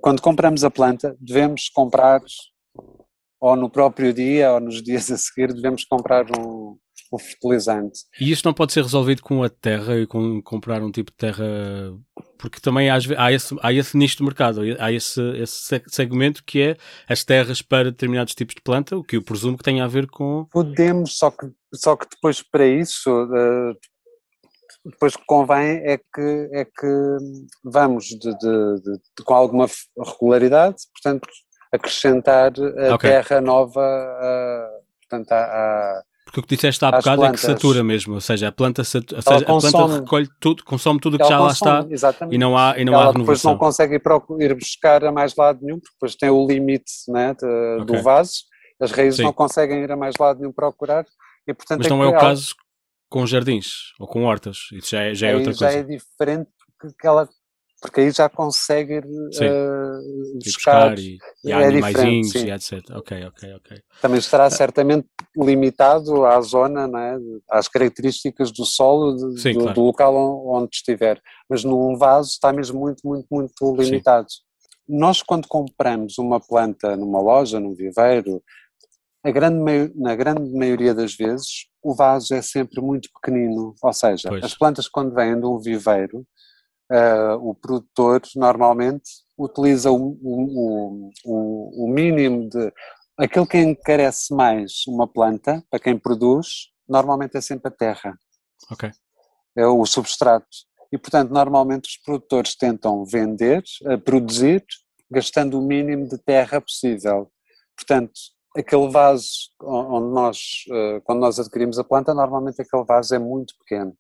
[0.00, 2.20] quando compramos a planta, devemos comprar,
[3.44, 6.78] ou no próprio dia, ou nos dias a seguir, devemos comprar um,
[7.12, 8.00] o fertilizante.
[8.18, 11.16] E isto não pode ser resolvido com a terra e com comprar um tipo de
[11.18, 11.44] terra,
[12.38, 16.62] porque também há, há, esse, há esse nicho de mercado, há esse, esse segmento que
[16.62, 16.76] é
[17.07, 20.07] as terras para determinados tipos de planta, o que eu presumo que tem a ver
[20.07, 20.46] com.
[20.50, 23.11] Podemos, só que, só que depois para isso.
[23.11, 23.76] Uh,
[24.87, 27.16] depois que convém é que, é que
[27.62, 29.66] vamos de, de, de com alguma
[29.98, 31.26] regularidade, portanto,
[31.74, 32.52] acrescentar
[32.88, 33.10] a okay.
[33.10, 37.44] terra nova uh, portanto, a, porque o que disseste há bocado plantas.
[37.44, 40.64] é que satura mesmo, ou seja, a planta, satura, seja, consome, a planta recolhe tudo,
[40.64, 42.34] consome tudo o que já lá está exatamente.
[42.34, 43.22] e não há, e não ela há renovação.
[43.22, 44.02] depois não consegue ir,
[44.40, 47.46] ir, buscar a mais lado nenhum, porque depois tem o limite né, de,
[47.82, 47.84] okay.
[47.84, 48.32] do vaso,
[48.80, 49.24] as raízes Sim.
[49.24, 51.04] não conseguem ir a mais lado nenhum procurar
[51.46, 52.54] e portanto Mas não é o caso
[53.08, 54.58] com jardins ou com hortas.
[54.72, 55.72] Isso já é, já é outra já coisa.
[55.72, 57.28] Já é diferente porque ela
[57.84, 62.82] porque aí já consegue uh, buscar, e, e há é animaizinhos e etc.
[62.92, 63.82] Ok, ok, ok.
[64.00, 67.18] Também estará certamente limitado à zona, não é?
[67.50, 69.74] às características do solo de, sim, do, claro.
[69.74, 74.28] do, local onde estiver, mas num vaso está mesmo muito, muito, muito limitado.
[74.30, 74.40] Sim.
[74.88, 78.42] Nós quando compramos uma planta numa loja, num viveiro,
[79.26, 84.42] grande, na grande maioria das vezes o vaso é sempre muito pequenino, ou seja, pois.
[84.42, 86.26] as plantas quando vêm de um viveiro
[86.94, 92.72] uh, o produtor normalmente utiliza o, o, o, o, mínimo de.
[93.16, 98.18] Aquilo que encarece mais uma planta, para quem produz, normalmente é sempre a terra.
[98.70, 98.90] Ok.
[99.57, 100.46] É o substrato.
[100.92, 104.64] E, portanto, normalmente os produtores tentam vender, uh, produzir,
[105.11, 107.30] gastando o mínimo de terra possível.
[107.76, 108.12] Portanto,
[108.57, 109.28] aquele vaso
[109.62, 110.38] onde nós,
[110.70, 113.96] uh, quando nós adquirimos a planta, normalmente aquele vaso é muito pequeno.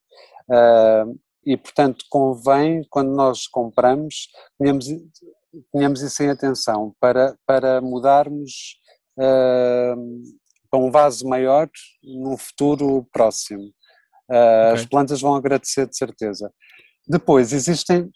[1.46, 4.28] E, portanto, convém, quando nós compramos,
[4.58, 4.86] tenhamos,
[5.72, 8.78] tenhamos isso em atenção para, para mudarmos
[9.18, 10.22] uh,
[10.70, 11.68] para um vaso maior
[12.02, 13.62] num futuro próximo.
[14.28, 14.72] Uh, okay.
[14.72, 16.50] As plantas vão agradecer de certeza.
[17.06, 18.10] Depois, existem,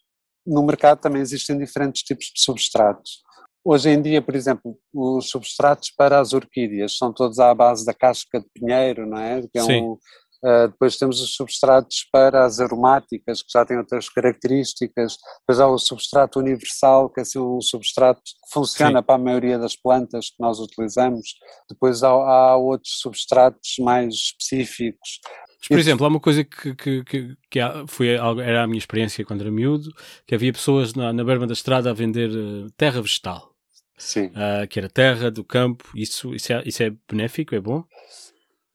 [0.47, 3.23] no mercado também existem diferentes tipos de substratos.
[3.65, 7.93] Hoje em dia, por exemplo, os substratos para as orquídeas são todos à base da
[7.93, 9.43] casca de pinheiro, não é?
[9.43, 9.83] Que é Sim.
[9.83, 9.99] um,
[10.45, 15.17] Uh, depois temos os substratos para as aromáticas, que já têm outras características.
[15.41, 19.05] Depois há o substrato universal, que é assim, um substrato que funciona Sim.
[19.05, 21.35] para a maioria das plantas que nós utilizamos.
[21.69, 25.21] Depois há, há outros substratos mais específicos.
[25.61, 29.25] Mas, por exemplo, há uma coisa que, que, que, que foi, era a minha experiência
[29.25, 29.91] quando era miúdo,
[30.25, 33.53] que havia pessoas na, na berma da estrada a vender uh, terra vegetal.
[33.99, 34.27] Sim.
[34.27, 35.91] Uh, que era terra do campo.
[35.97, 37.57] Isso, isso, é, isso é benéfico?
[37.57, 37.85] É bom?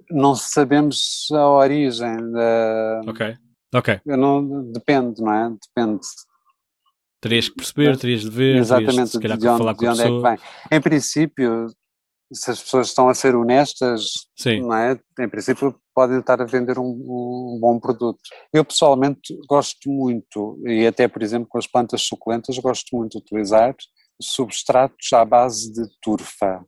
[0.09, 3.01] Não sabemos a origem da.
[3.07, 3.37] Ok.
[3.73, 4.01] Ok.
[4.05, 5.49] Não, depende, não é?
[5.49, 6.01] Depende.
[7.19, 10.01] Terias que perceber, terias de ver, Exatamente, terias, de, de onde, falar com de onde
[10.01, 10.37] é que vem.
[10.71, 11.67] Em princípio,
[12.31, 14.61] se as pessoas estão a ser honestas, Sim.
[14.61, 14.99] não é?
[15.19, 18.19] Em princípio, podem estar a vender um, um, bom produto.
[18.51, 23.17] Eu pessoalmente gosto muito, e até por exemplo com as plantas suculentas, gosto muito de
[23.19, 23.75] utilizar
[24.21, 26.63] substratos à base de turfa.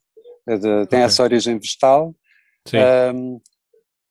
[0.48, 1.00] De, tem okay.
[1.02, 2.16] essa origem vegetal
[2.74, 3.40] um,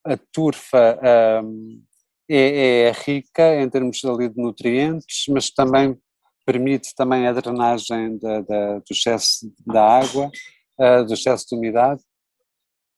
[0.05, 0.99] a turfa
[1.45, 1.83] um,
[2.29, 5.99] é, é, rica em termos ali de nutrientes, mas também
[6.45, 10.31] permite também a drenagem da, da, do excesso da água,
[10.79, 12.03] uh, do excesso de umidade.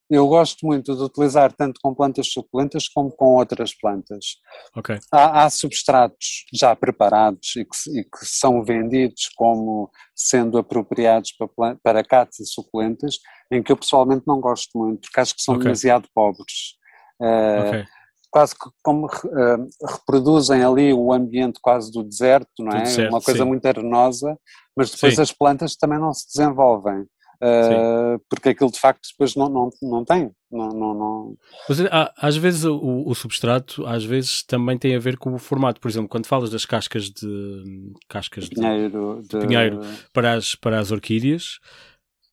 [0.09, 4.37] Eu gosto muito de utilizar tanto com plantas suculentas como com outras plantas.
[4.77, 4.99] Okay.
[5.13, 11.77] Há, há, substratos já preparados e que, e que, são vendidos como sendo apropriados para,
[11.83, 13.17] para catas suculentas,
[13.51, 15.65] em que eu pessoalmente não gosto muito, porque acho que são okay.
[15.65, 16.77] demasiado pobres.
[17.21, 17.85] Uh, okay.
[18.31, 22.85] Quase que como uh, reproduzem ali o ambiente quase do deserto, não é?
[22.85, 23.49] Certo, Uma coisa sim.
[23.49, 24.39] muito arenosa,
[24.77, 25.23] mas depois sim.
[25.23, 27.07] as plantas também não se desenvolvem.
[27.43, 30.31] Uh, porque aquilo de facto depois não, não, não tem.
[30.51, 31.37] Não, não, não...
[31.69, 31.79] Mas
[32.17, 35.81] às vezes o, o, substrato às vezes também tem a ver com o formato.
[35.81, 39.81] Por exemplo, quando falas das cascas de cascas de pinheiro, de, de pinheiro
[40.13, 41.59] para, as, para as orquídeas,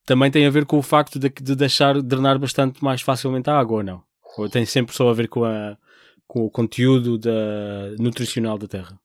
[0.06, 3.58] também tem a ver com o facto de, de deixar drenar bastante mais facilmente a
[3.58, 4.02] água, ou não?
[4.38, 5.76] Ou tem sempre só a ver com, a,
[6.26, 8.98] com o conteúdo da, nutricional da terra?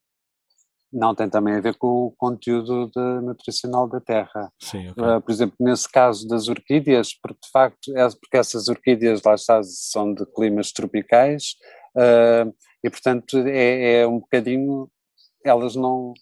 [0.91, 4.51] Não, tem também a ver com o conteúdo de, nutricional da terra.
[4.59, 5.03] Sim, okay.
[5.03, 9.35] uh, por exemplo, nesse caso das orquídeas, porque de facto, é, porque essas orquídeas lá
[9.35, 11.55] está, são de climas tropicais
[11.95, 12.51] uh,
[12.83, 14.89] e portanto é, é, um bocadinho,
[15.45, 16.13] elas não,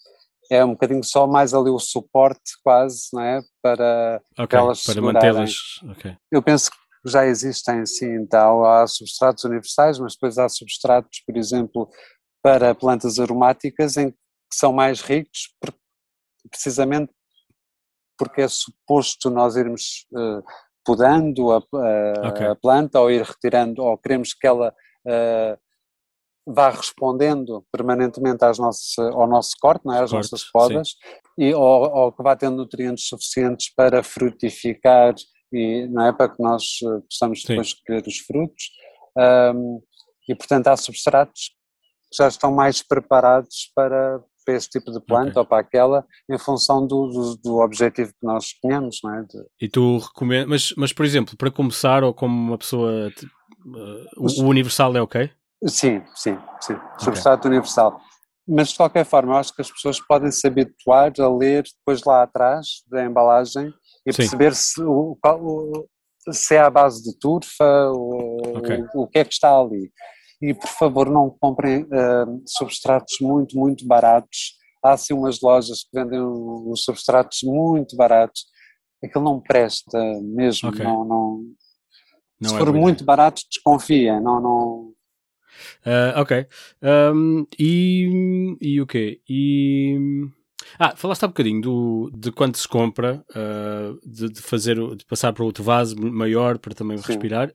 [0.52, 3.42] é um bocadinho só mais ali o suporte quase, não é?
[3.62, 5.54] Para, okay, para elas para mantê-las.
[5.92, 6.18] Okay.
[6.30, 6.78] Eu penso que
[7.10, 11.90] já existem sim, então há substratos universais, mas depois há substratos, por exemplo,
[12.42, 14.18] para plantas aromáticas em que
[14.54, 15.54] são mais ricos,
[16.50, 17.12] precisamente
[18.18, 20.44] porque é suposto nós irmos uh,
[20.84, 22.48] podando a, a, okay.
[22.48, 24.74] a, planta ou ir retirando, ou queremos que ela
[25.06, 25.58] uh,
[26.48, 30.02] vá respondendo permanentemente às nossas, ao nosso corte, não é?
[30.02, 30.96] às corte, nossas podas,
[31.38, 35.14] e, ou, ou, que vá tendo nutrientes suficientes para frutificar
[35.52, 38.72] e não é para que nós eh, possamos depois colher os frutos.
[39.56, 39.82] Um,
[40.28, 41.50] e portanto há substratos
[42.12, 45.40] que já estão mais preparados para, para esse tipo de planta okay.
[45.42, 49.22] ou para aquela, em função do, do, do, objetivo que nós tenhamos, não é?
[49.24, 49.46] De...
[49.60, 54.44] E tu recomendas, mas, mas por exemplo, para começar ou como uma pessoa, uh, o,
[54.44, 55.30] o, universal é ok?
[55.66, 57.52] Sim, sim, sim, substrato okay.
[57.52, 58.00] universal.
[58.48, 62.02] Mas de qualquer forma, eu acho que as pessoas podem se habituar a ler depois
[62.06, 63.74] lá atrás da embalagem
[64.06, 64.18] e sim.
[64.18, 65.86] perceber se, o, o,
[66.32, 68.82] se é à base de turfa, o, okay.
[68.96, 69.92] o, o que é que está ali.
[70.42, 74.56] E por favor não comprem uh, substratos muito, muito baratos.
[74.84, 78.46] Há sim umas lojas que vendem uns substratos muito baratos.
[79.04, 80.84] Aquilo não presta mesmo, okay.
[80.84, 81.44] não, não,
[82.40, 84.94] não, se é for muito barato, desconfia, não, não,
[85.86, 86.46] Uh, ok.
[86.84, 89.22] Um, e, e o quê?
[89.28, 89.98] E.
[90.80, 95.34] Ah, falaste há bocadinho do, de quanto se compra, uh, de, de, fazer, de passar
[95.34, 97.08] para outro vaso maior para também Sim.
[97.08, 97.52] respirar.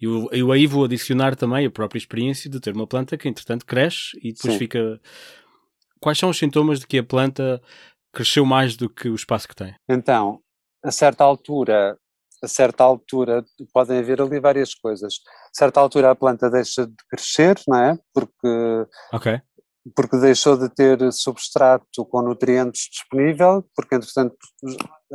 [0.00, 3.66] Eu, eu aí vou adicionar também a própria experiência de ter uma planta que entretanto
[3.66, 4.58] cresce e depois Sim.
[4.58, 5.00] fica.
[5.98, 7.60] Quais são os sintomas de que a planta
[8.12, 9.74] cresceu mais do que o espaço que tem?
[9.88, 10.40] Então,
[10.82, 11.98] a certa altura,
[12.42, 15.14] a certa altura podem haver ali várias coisas.
[15.54, 17.98] A certa altura a planta deixa de crescer, não é?
[18.14, 19.40] Porque okay
[19.94, 24.36] porque deixou de ter substrato com nutrientes disponível, porque entretanto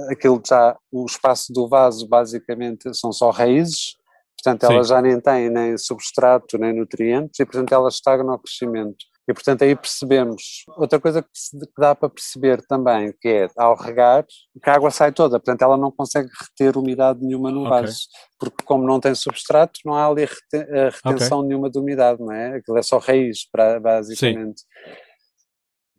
[0.10, 3.96] aquilo já, o espaço do vaso basicamente são só raízes,
[4.38, 9.06] portanto ela já nem tem nem substrato nem nutrientes e portanto ela estagna o crescimento.
[9.28, 10.64] E portanto aí percebemos.
[10.78, 11.30] Outra coisa que,
[11.78, 14.26] dá para perceber também, que é ao regar,
[14.64, 18.30] que a água sai toda, portanto ela não consegue reter umidade nenhuma no vaso, okay.
[18.40, 21.50] porque como não tem substrato, não há ali retenção okay.
[21.50, 22.58] nenhuma de umidade, não é?
[22.58, 23.48] Aquilo é só raiz,
[23.82, 24.62] basicamente.
[24.62, 25.06] Sim.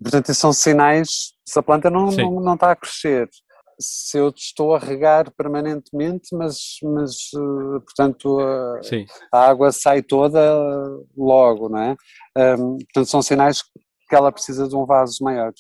[0.00, 3.28] Portanto, são sinais se a planta não, não, não está a crescer
[3.78, 8.80] se eu estou a regar permanentemente, mas, mas eh, portanto, a,
[9.32, 10.40] a água sai toda
[11.16, 11.96] logo, não é?
[12.36, 13.62] Um, portanto, são sinais
[14.08, 15.52] que ela precisa de um vaso maior.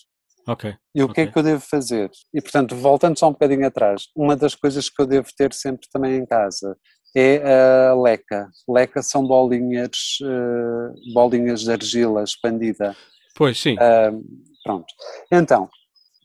[0.48, 0.74] Ok.
[0.94, 1.14] E o okay.
[1.14, 2.10] que é que eu devo fazer?
[2.32, 5.88] E, portanto, voltando só um bocadinho atrás, uma das coisas que eu devo ter sempre
[5.92, 6.76] também em casa
[7.16, 8.48] é a leca.
[8.68, 12.94] Leca são bolinhas, uh, bolinhas de argila expandida.
[13.34, 13.74] Pois, sim.
[14.62, 14.86] Pronto.
[15.32, 15.68] Então.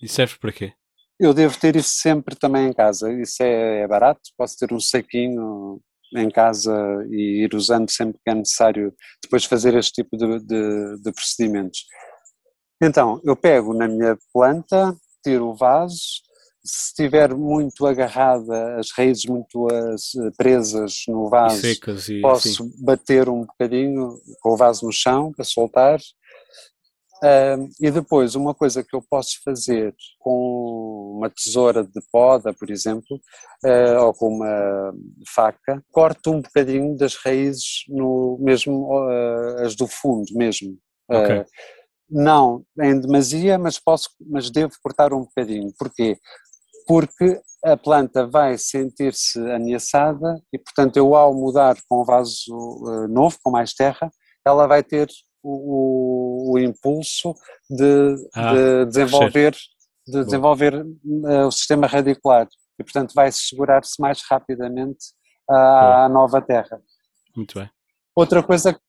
[0.02, 0.74] E serve para quê?
[1.22, 3.14] Eu devo ter isso sempre também em casa.
[3.14, 5.80] Isso é, é barato, posso ter um saquinho
[6.18, 6.74] em casa
[7.12, 8.92] e ir usando sempre que é necessário
[9.24, 11.86] depois fazer este tipo de, de, de procedimentos.
[12.82, 15.96] Então, eu pego na minha planta, tiro o vaso,
[16.66, 19.68] se estiver muito agarrada, as raízes muito
[20.36, 21.78] presas no vaso, e
[22.10, 22.72] e, posso sim.
[22.80, 26.00] bater um bocadinho com o vaso no chão para soltar
[27.24, 32.70] Uh, e depois, uma coisa que eu posso fazer com uma tesoura de poda, por
[32.70, 33.20] exemplo,
[33.66, 34.94] uh, ou com uma
[35.28, 40.78] faca, corto um bocadinho das raízes, no mesmo uh, as do fundo mesmo.
[41.10, 41.44] Okay.
[42.10, 45.74] não em demasia, mas, posso, mas devo cortar um bocadinho.
[45.78, 46.18] Porquê?
[46.88, 53.38] Porque a planta vai sentir-se ameaçada e, portanto, eu ao mudar com um vaso novo,
[53.44, 54.10] com mais terra,
[54.46, 55.10] ela vai ter
[55.44, 57.34] o, o impulso
[57.70, 59.56] de, ah, de desenvolver,
[60.12, 62.48] de desenvolver uh, o sistema radicular
[62.80, 65.06] e, portanto, vai segurar-se mais rapidamente
[65.50, 66.82] à, à nova Terra.
[67.36, 67.70] Muito bem.
[68.16, 68.82] Outra coisa que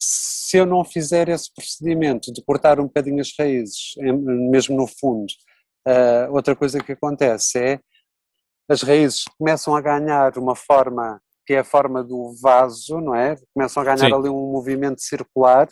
[0.00, 3.94] se eu não fizer esse procedimento de cortar um bocadinho as raízes,
[4.50, 5.32] mesmo no fundo,
[5.86, 7.80] uh, outra coisa que acontece é
[8.68, 13.36] as raízes começam a ganhar uma forma que é a forma do vaso, não é?
[13.52, 14.14] Começam a ganhar Sim.
[14.14, 15.68] ali um movimento circular,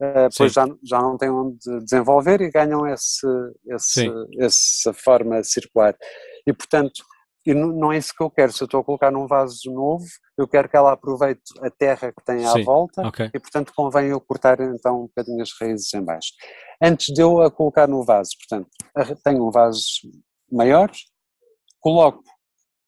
[0.00, 3.26] depois já, já não têm onde desenvolver e ganham esse,
[3.68, 5.96] esse, essa forma circular.
[6.46, 7.02] E portanto,
[7.46, 8.52] e não é isso que eu quero.
[8.52, 10.04] Se eu estou a colocar num vaso novo,
[10.36, 13.30] eu quero que ela aproveite a terra que tem à Sim, volta okay.
[13.34, 16.32] e, portanto, convém eu cortar então um bocadinho as raízes em baixo.
[16.82, 18.68] Antes de eu a colocar no vaso, portanto,
[19.22, 19.84] tenho um vaso
[20.50, 20.90] maior,
[21.80, 22.22] coloco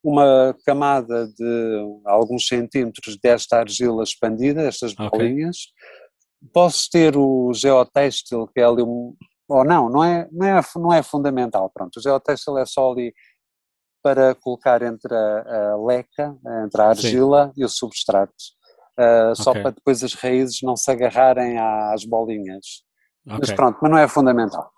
[0.03, 5.57] uma camada de alguns centímetros desta argila expandida, estas bolinhas.
[5.57, 6.06] Okay.
[6.53, 9.15] Posso ter o geotextil, que é ali um.
[9.49, 11.71] Ou não, não é, não é, não é fundamental.
[11.73, 13.15] Pronto, o geotextil é só ali
[14.03, 17.53] para colocar entre a, a leca, entre a argila Sim.
[17.61, 18.33] e o substrato.
[18.99, 19.63] Uh, só okay.
[19.63, 22.83] para depois as raízes não se agarrarem às bolinhas.
[23.27, 23.39] Okay.
[23.41, 24.71] Mas pronto, mas não é fundamental.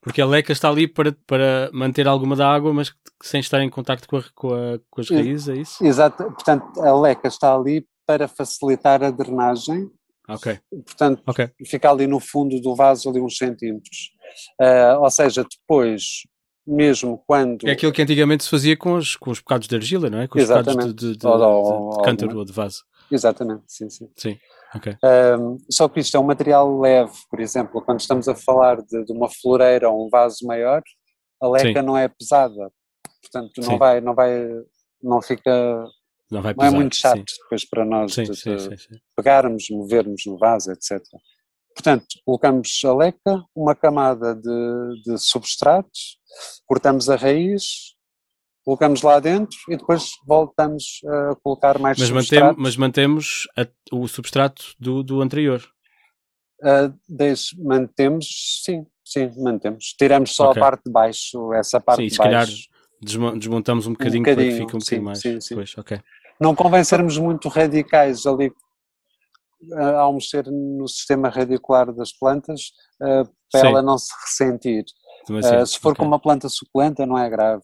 [0.00, 3.70] Porque a leca está ali para, para manter alguma da água, mas sem estar em
[3.70, 5.84] contacto com, com, com as raízes, é isso?
[5.84, 9.90] Exato, portanto a leca está ali para facilitar a drenagem.
[10.28, 10.58] Ok.
[10.84, 11.50] Portanto, okay.
[11.64, 14.10] fica ali no fundo do vaso ali uns centímetros.
[14.60, 16.22] Uh, ou seja, depois,
[16.66, 17.66] mesmo quando...
[17.68, 20.28] É aquilo que antigamente se fazia com os, com os bocados de argila, não é?
[20.28, 20.74] Com os Exatamente.
[20.74, 22.84] bocados de, de, de, ou, de, de cântaro ou de vaso.
[23.10, 24.08] Exatamente, sim, sim.
[24.16, 24.38] Sim.
[24.74, 24.96] Okay.
[25.38, 29.04] Um, só que isto é um material leve, por exemplo, quando estamos a falar de,
[29.04, 30.82] de uma floreira ou um vaso maior,
[31.40, 31.86] a leca Sim.
[31.86, 32.70] não é pesada,
[33.22, 33.78] portanto não Sim.
[33.78, 34.48] vai, não vai,
[35.02, 35.86] não fica,
[36.30, 37.36] não, vai não é muito chato Sim.
[37.42, 41.00] depois para nós de, de pegarmos, movermos no vaso, etc.
[41.74, 46.18] Portanto, colocamos a leca, uma camada de, de substratos,
[46.66, 47.94] cortamos a raiz,
[48.64, 52.44] colocamos lá dentro e depois voltamos a colocar mais mas substrato.
[52.44, 55.62] Mantemos, mas mantemos a, o substrato do, do anterior?
[56.62, 58.26] Uh, deixe, mantemos,
[58.64, 59.94] sim, sim, mantemos.
[59.98, 60.62] Tiramos só okay.
[60.62, 62.52] a parte de baixo, essa parte sim, de baixo.
[62.52, 65.18] se calhar desmontamos um bocadinho, um bocadinho para que fique um bocadinho mais.
[65.20, 65.54] Sim, sim.
[65.54, 65.74] Pois.
[66.40, 68.52] Não convém sermos muito radicais ali
[69.98, 72.72] ao mexer no sistema radicular das plantas
[73.02, 73.66] uh, para sim.
[73.66, 74.84] ela não se ressentir.
[75.24, 76.02] Assim, uh, se for okay.
[76.02, 77.62] com uma planta suculenta não é grave,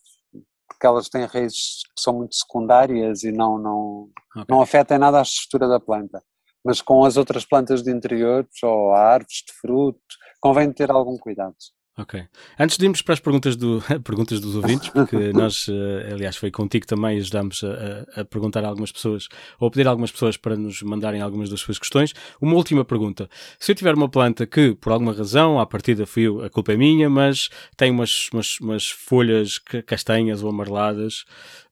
[0.67, 4.47] porque elas têm raízes que são muito secundárias e não, não, okay.
[4.49, 6.23] não afetam nada a estrutura da planta
[6.65, 10.01] mas com as outras plantas de interior ou árvores de fruto,
[10.41, 11.57] convém ter algum cuidado.
[11.99, 12.25] Ok.
[12.59, 16.51] Antes de irmos para as perguntas, do, perguntas dos ouvintes, porque nós, eh, aliás, foi
[16.51, 19.29] contigo também ajudámos a, a, perguntar a algumas pessoas,
[19.61, 22.15] ou a pedir a algumas pessoas para nos mandarem algumas das suas questões.
[22.41, 23.29] Uma última pergunta.
[23.61, 26.77] Se eu tiver uma planta que, por alguma razão, à partida fui a culpa é
[26.79, 31.27] minha, mas tem umas, umas, umas folhas castanhas ou amareladas,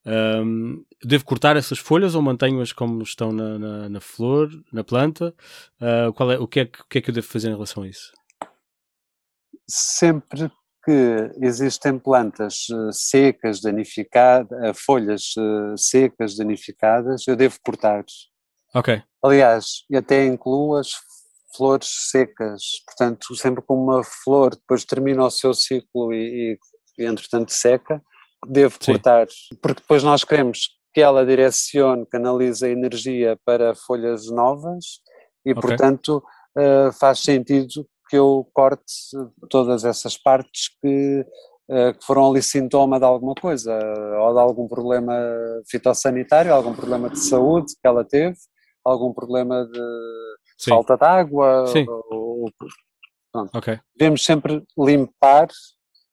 [0.05, 5.35] um, devo cortar essas folhas ou mantenho-as como estão na, na, na, flor, na planta?
[5.81, 7.85] Uh, qual é, o, que é, o que é que eu devo fazer em relação
[7.85, 8.20] a isso?
[9.68, 10.51] Sempre
[10.84, 18.05] que existem plantas eh, secas, danificadas, eh, folhas eh, secas, danificadas, eu devo cortar.
[18.74, 19.03] Ok.
[19.22, 20.90] Aliás, até incluo as
[21.55, 26.59] flores secas, portanto, sempre que uma flor depois termina o seu ciclo e,
[26.98, 28.03] e entretanto seca,
[28.48, 28.92] devo Sim.
[28.92, 29.26] cortar,
[29.61, 35.01] porque depois nós queremos que ela direcione, canalize a energia para folhas novas
[35.44, 35.61] e, okay.
[35.62, 36.22] portanto,
[36.98, 38.93] faz sentido que eu corte
[39.49, 41.25] todas essas partes que,
[41.71, 43.73] eh, que foram ali sintoma de alguma coisa,
[44.21, 45.15] ou de algum problema
[45.71, 48.37] fitossanitário, algum problema de saúde que ela teve,
[48.85, 49.81] algum problema de
[50.59, 50.71] Sim.
[50.71, 51.67] falta de água.
[51.69, 51.87] Sim.
[51.89, 52.51] Ou,
[53.33, 53.57] pronto.
[53.57, 53.79] Okay.
[53.97, 55.47] Devemos sempre limpar,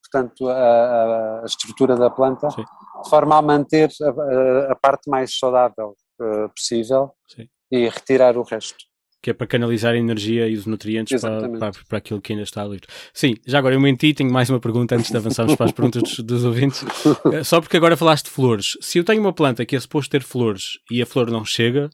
[0.04, 2.64] portanto, a, a estrutura da planta, Sim.
[3.04, 7.50] de forma a manter a, a parte mais saudável uh, possível Sim.
[7.72, 8.86] e retirar o resto
[9.28, 12.45] que é para canalizar a energia e os nutrientes para, para, para, aquilo que ainda
[12.45, 12.88] está livre.
[13.13, 16.01] Sim, já agora eu menti, tenho mais uma pergunta antes de avançarmos para as perguntas
[16.01, 16.86] dos, dos ouvintes.
[17.34, 18.78] Eh, só porque agora falaste de flores.
[18.80, 21.89] Se eu tenho uma planta que é suposto ter flores e a flor não chega,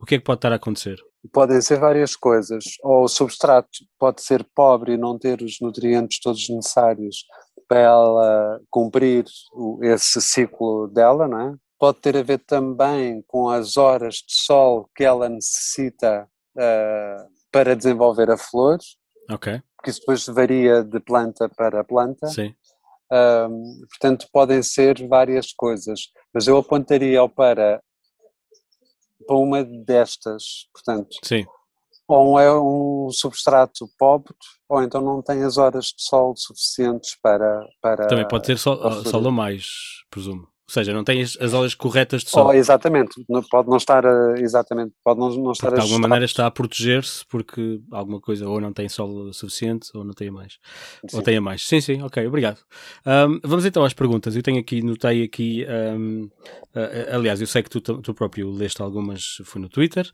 [0.00, 0.96] o que é que pode estar a acontecer?
[1.30, 2.64] Podem ser várias coisas.
[2.82, 7.24] Ou o substrato pode ser pobre e não ter os nutrientes todos necessários
[7.68, 9.26] para ela cumprir
[9.82, 11.54] esse ciclo dela, não é?
[11.78, 16.26] Pode ter a ver também com as horas de sol que ela necessita
[16.56, 18.78] uh, para desenvolver a flor.
[19.30, 19.62] Ok.
[19.76, 22.26] Porque isso depois varia de planta para planta.
[22.28, 22.54] Sim.
[23.12, 27.80] Um, portanto, podem ser várias coisas, mas eu apontaria para,
[29.26, 31.46] para uma destas, portanto, Sim.
[32.08, 34.34] ou é um substrato pobre,
[34.68, 37.64] ou então não tem as horas de sol suficientes para.
[37.80, 39.68] para Também pode ter sol, sol a mais,
[40.10, 40.48] presumo.
[40.68, 42.48] Ou seja, não tem as, as horas corretas de sol.
[42.48, 44.04] Oh, exatamente, pode não estar
[44.36, 48.60] exatamente, pode não, não estar De alguma maneira está a proteger-se porque alguma coisa ou
[48.60, 50.58] não tem sol suficiente ou não tem mais.
[51.08, 51.16] Sim.
[51.16, 51.66] Ou tem a mais.
[51.66, 52.58] Sim, sim, ok, obrigado.
[53.06, 54.34] Um, vamos então às perguntas.
[54.34, 55.64] Eu tenho aqui, notei aqui,
[55.96, 56.24] um,
[56.74, 60.10] uh, aliás, eu sei que tu, tu próprio leste algumas, foi no Twitter.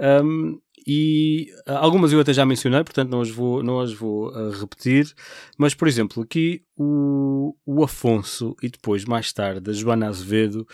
[0.00, 4.30] Um, e uh, algumas eu até já mencionei, portanto não as vou, não as vou
[4.30, 5.12] uh, repetir,
[5.58, 10.66] mas por exemplo, aqui o, o Afonso e depois mais tarde a Joana Azevedo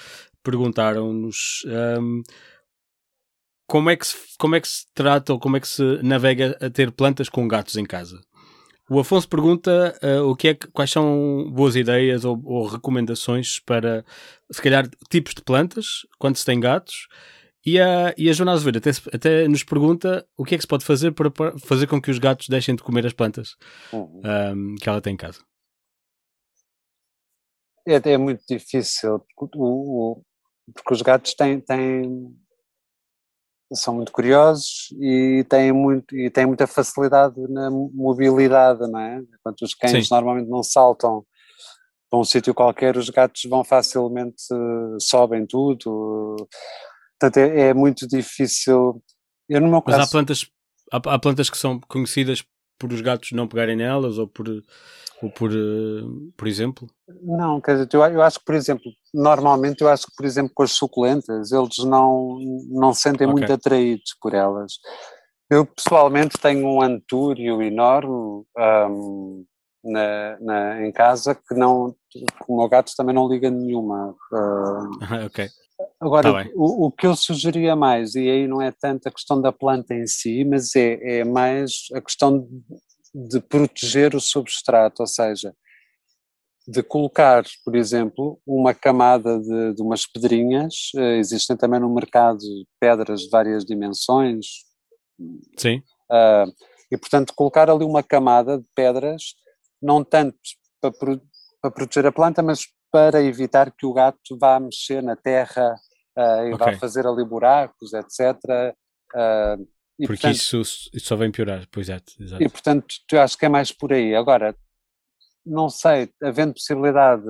[0.43, 1.65] perguntaram-nos
[2.01, 2.23] um,
[3.67, 6.57] como, é que se, como é que se trata ou como é que se navega
[6.61, 8.21] a ter plantas com gatos em casa.
[8.91, 13.61] O Afonso pergunta uh, o que é que, quais são boas ideias ou, ou recomendações
[13.61, 14.03] para,
[14.51, 17.07] se calhar, tipos de plantas quando se tem gatos
[17.69, 20.69] e a, e a Joana Azevedo até, até nos pergunta o que é que se
[20.69, 23.57] pode fazer para, para fazer com que os gatos deixem de comer as plantas
[23.93, 24.23] uhum.
[24.25, 25.41] um, que ela tem em casa.
[27.87, 30.23] É, é muito difícil, porque, o,
[30.75, 32.35] porque os gatos têm, têm,
[33.75, 39.19] são muito curiosos e têm, muito, e têm muita facilidade na mobilidade, não é?
[39.19, 40.15] Enquanto os cães Sim.
[40.15, 41.25] normalmente não saltam
[42.11, 44.43] para um sítio qualquer, os gatos vão facilmente,
[45.01, 46.49] sobem tudo,
[47.19, 49.03] Portanto, é, é muito difícil.
[49.49, 50.47] Eu, no meu Mas há plantas,
[50.93, 52.45] há, há, plantas que são conhecidas
[52.79, 54.49] por os gatos não pegarem nelas ou por,
[55.21, 56.89] ou por, uh, por exemplo?
[57.23, 60.53] Não, quer dizer, eu, eu acho que, por exemplo, normalmente eu acho que, por exemplo,
[60.55, 62.39] com as suculentas, eles não,
[62.69, 63.41] não se sentem okay.
[63.41, 64.75] muito atraídos por elas.
[65.51, 69.45] Eu pessoalmente tenho um antúrio enorme um,
[69.85, 71.95] na, na, em casa que não,
[72.47, 74.15] o meu gato também não liga nenhuma.
[74.33, 75.49] Uh, ok.
[76.01, 79.41] Agora, tá o, o, que eu sugeria mais, e aí não é tanto a questão
[79.41, 85.03] da planta em si, mas é, é mais a questão de, de proteger o substrato,
[85.03, 85.55] ou seja,
[86.67, 92.41] de colocar, por exemplo, uma camada de, de umas pedrinhas, uh, existem também no mercado
[92.81, 94.47] pedras de várias dimensões.
[95.57, 95.79] Sim.
[96.11, 96.53] Uh,
[96.91, 99.35] e, portanto, colocar ali uma camada de pedras,
[99.81, 100.39] não tanto
[100.81, 101.21] para, pro,
[101.61, 102.61] para proteger a planta, mas
[102.91, 105.75] para evitar que o gato vá mexer na terra
[106.17, 106.73] uh, e okay.
[106.73, 108.35] vá fazer ali buracos, etc.
[109.15, 109.63] Uh,
[109.99, 111.99] e, Porque portanto, isso, isso só vem piorar, pois é.
[112.21, 112.43] Exato.
[112.43, 114.15] E portanto, eu acho que é mais por aí.
[114.15, 114.55] Agora,
[115.45, 117.25] não sei, havendo possibilidade,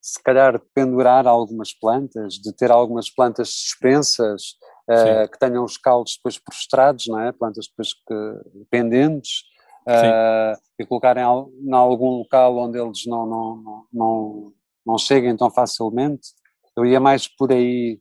[0.00, 4.42] se calhar, de pendurar algumas plantas, de ter algumas plantas suspensas,
[4.90, 7.32] uh, que tenham os calos depois prostrados, não é?
[7.32, 9.44] Plantas depois que, pendentes,
[9.86, 14.52] uh, e colocar em, algum local onde eles não, não, não,
[14.86, 16.28] não, cheguem tão facilmente.
[16.76, 18.00] Eu ia mais por aí,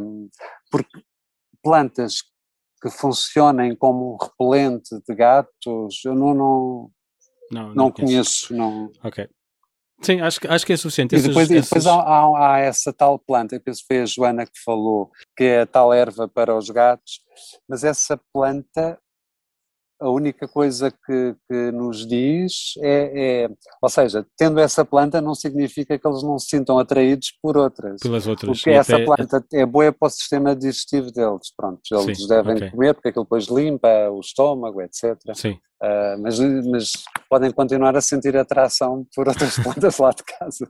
[0.00, 0.28] um,
[0.70, 1.02] porque
[1.62, 2.22] plantas
[2.82, 6.90] que funcionem como repelente de gatos, eu não, não,
[7.50, 8.54] não, não, não conheço.
[8.54, 8.90] Não.
[9.04, 9.28] Ok.
[10.02, 11.14] Sim, acho, acho que é suficiente.
[11.14, 11.68] E depois, essas...
[11.68, 15.60] depois há, há, há, essa tal planta, que foi a Joana que falou, que é
[15.60, 17.20] a tal erva para os gatos,
[17.68, 18.98] mas essa planta
[20.02, 23.50] a única coisa que, que nos diz é, é,
[23.80, 28.00] ou seja, tendo essa planta não significa que eles não se sintam atraídos por outras.
[28.00, 28.58] Pelas outras.
[28.58, 29.04] Porque essa até...
[29.04, 32.70] planta é boa para o sistema digestivo deles, pronto, eles Sim, devem okay.
[32.70, 35.16] comer porque aquilo depois limpa o estômago, etc.
[35.34, 35.58] Sim.
[35.82, 36.92] Uh, mas, mas
[37.28, 40.68] podem continuar a sentir atração por outras plantas lá de casa.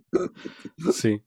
[0.93, 1.21] Sim.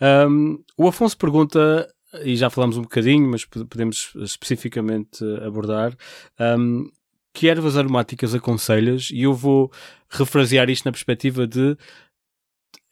[0.00, 1.88] Um, o Afonso pergunta
[2.22, 5.94] e já falamos um bocadinho, mas podemos especificamente abordar.
[6.40, 6.88] Um,
[7.32, 9.10] que ervas aromáticas aconselhas?
[9.10, 9.70] E eu vou
[10.08, 11.76] refrasear isto na perspectiva de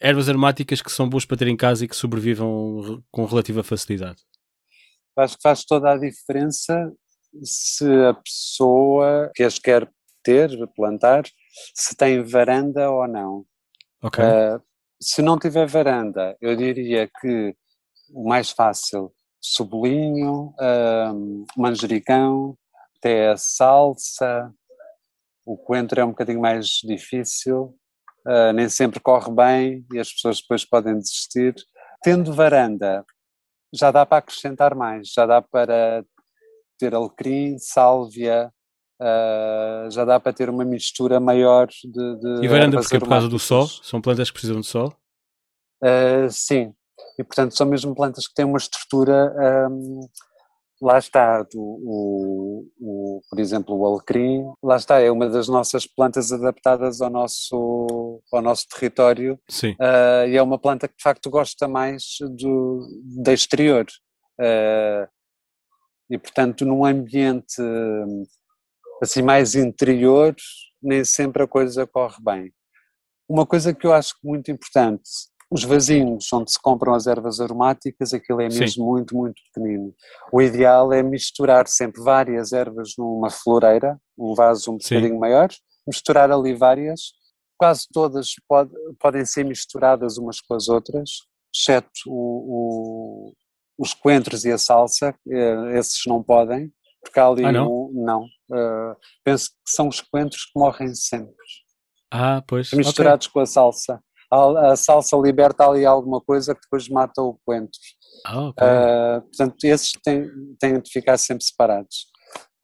[0.01, 4.22] ervas aromáticas que são boas para ter em casa e que sobrevivam com relativa facilidade.
[5.16, 6.93] Acho que faz toda a diferença
[7.43, 9.91] se a pessoa que as quer
[10.22, 11.24] ter, plantar,
[11.74, 13.45] se tem varanda ou não.
[14.03, 14.22] Ok.
[14.22, 14.61] Uh,
[15.01, 17.55] se não tiver varanda, eu diria que
[18.11, 22.57] o mais fácil, cebolinho, uh, manjericão,
[23.07, 24.52] até a salsa,
[25.44, 27.76] o coentro é um bocadinho mais difícil,
[28.26, 31.54] uh, nem sempre corre bem e as pessoas depois podem desistir.
[32.02, 33.04] Tendo varanda,
[33.72, 36.04] já dá para acrescentar mais, já dá para
[36.78, 38.52] ter alecrim, sálvia,
[39.00, 42.16] uh, já dá para ter uma mistura maior de.
[42.16, 43.68] de e varanda porque é por causa do sol?
[43.68, 44.92] São plantas que precisam de sol?
[45.80, 46.74] Uh, sim,
[47.18, 49.32] e portanto são mesmo plantas que têm uma estrutura
[49.70, 50.00] um,
[50.81, 55.87] lá está, o, o, o, por exemplo, o alecrim, lá está, é uma das nossas
[55.87, 59.72] plantas adaptadas ao nosso, ao nosso território Sim.
[59.72, 62.87] Uh, e é uma planta que de facto gosta mais do,
[63.22, 63.87] da exterior.
[64.39, 65.09] Uh,
[66.11, 67.61] e portanto, num ambiente
[69.03, 70.35] assim mais interior,
[70.83, 72.53] nem sempre a coisa corre bem.
[73.29, 75.03] Uma coisa que eu acho muito importante
[75.51, 78.82] os vasinhos onde se compram as ervas aromáticas, aquilo é mesmo Sim.
[78.82, 79.94] muito, muito pequenino.
[80.32, 84.97] O ideal é misturar sempre várias ervas numa floreira, um vaso um Sim.
[84.97, 85.49] bocadinho maior,
[85.86, 87.12] misturar ali várias,
[87.57, 91.11] quase todas pode, podem ser misturadas umas com as outras,
[91.55, 93.32] exceto o, o,
[93.78, 97.92] os coentros e a salsa, eh, esses não podem, porque há ali ah, não, um,
[97.94, 101.32] não uh, penso que são os coentros que morrem sempre.
[102.11, 102.72] Ah, pois.
[102.72, 103.32] Misturados okay.
[103.32, 107.79] com a salsa a, a, salsa liberta ali alguma coisa que depois mata o coentro.
[108.24, 108.66] Ah, okay.
[108.66, 112.07] uh, portanto, esses têm, têm de ficar sempre separados.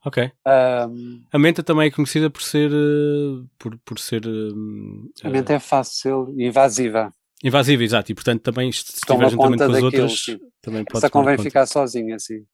[0.05, 0.31] Ok.
[0.47, 2.73] Um, a menta também é conhecida por ser.
[2.73, 7.15] Uh, por, por ser uh, a menta é fácil e invasiva.
[7.43, 8.11] Invasiva, exato.
[8.11, 10.25] E portanto também se estiver juntamente com as outras.
[10.25, 10.39] Sim.
[10.61, 12.45] Também pode Essa convém ficar sozinha, sim.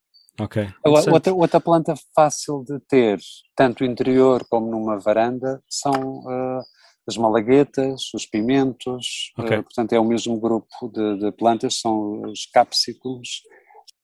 [0.40, 0.68] Ok.
[0.84, 3.18] Outra, outra planta fácil de ter,
[3.56, 6.62] tanto interior como numa varanda, são uh,
[7.08, 9.58] as malaguetas, os pimentos, okay.
[9.58, 13.42] uh, portanto é o mesmo grupo de, de, plantas, são os capsículos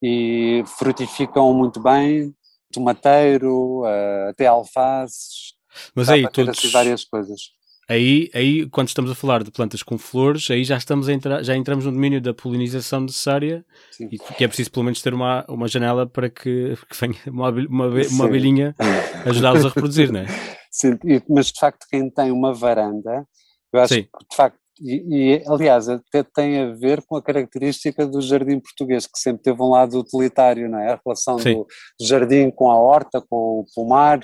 [0.03, 2.35] e frutificam muito bem,
[2.73, 5.53] tomateiro, uh, até alfaces,
[5.95, 7.41] mas aí todos assim várias coisas.
[7.87, 11.55] Aí, aí, quando estamos a falar de plantas com flores, aí já estamos entrar, já
[11.55, 14.09] entramos no domínio da polinização necessária Sim.
[14.11, 17.51] e que é preciso pelo menos ter uma, uma janela para que, que venha uma,
[17.51, 18.75] uma, uma abelhinha
[19.27, 20.27] ajudá-los a reproduzir, não é?
[20.75, 20.99] Sim,
[21.29, 23.25] mas de facto quem tem uma varanda,
[23.73, 24.03] eu acho Sim.
[24.03, 28.59] que de facto, e, e, aliás até tem a ver com a característica do jardim
[28.59, 30.95] português, que sempre teve um lado utilitário, não é?
[30.95, 31.67] A relação do
[32.01, 34.19] jardim com a horta, com o pomar,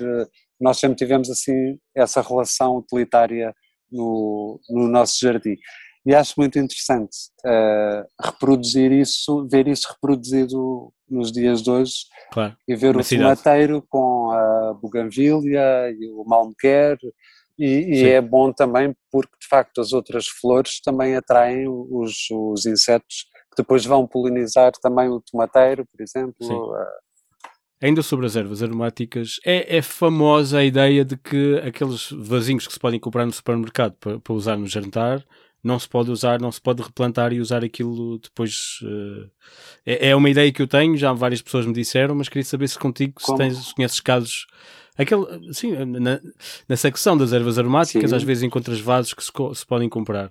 [0.61, 3.55] nós sempre tivemos assim essa relação utilitária
[3.89, 5.57] no, no nosso jardim.
[6.05, 11.93] E acho muito interessante uh, reproduzir isso, ver isso reproduzido nos dias de hoje
[12.33, 16.99] claro, e ver o tomateiro com a buganvília e o malmequer
[17.59, 22.65] e, e é bom também porque de facto as outras flores também atraem os, os
[22.65, 26.75] insetos que depois vão polinizar também o tomateiro, por exemplo.
[27.83, 32.73] Ainda sobre as ervas aromáticas, é, é, famosa a ideia de que aqueles vasinhos que
[32.73, 35.25] se podem comprar no supermercado para, para, usar no jantar
[35.63, 38.79] não se pode usar, não se pode replantar e usar aquilo depois.
[38.83, 39.31] Uh,
[39.85, 42.69] é, é, uma ideia que eu tenho, já várias pessoas me disseram, mas queria saber
[42.69, 44.47] se contigo se, tens, conheces casos.
[44.97, 46.21] Aquele, sim, na,
[46.69, 48.17] na secção das ervas aromáticas, sim.
[48.17, 50.31] às vezes encontras vasos que se, se podem comprar,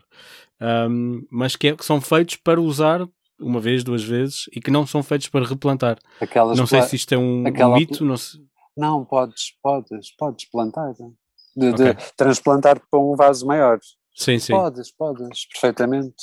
[0.89, 3.07] um, mas que, é, que são feitos para usar
[3.39, 5.97] uma vez, duas vezes, e que não são feitos para replantar.
[6.19, 7.73] Aquelas não sei se isto é um, aquela...
[7.73, 8.03] um mito.
[8.03, 8.37] Não, se...
[8.75, 10.93] não, podes, podes, podes plantar.
[11.55, 11.93] De, okay.
[11.93, 13.79] de transplantar para um vaso maior.
[14.19, 14.51] Sim, sim.
[14.51, 16.13] Podes, podes, perfeitamente.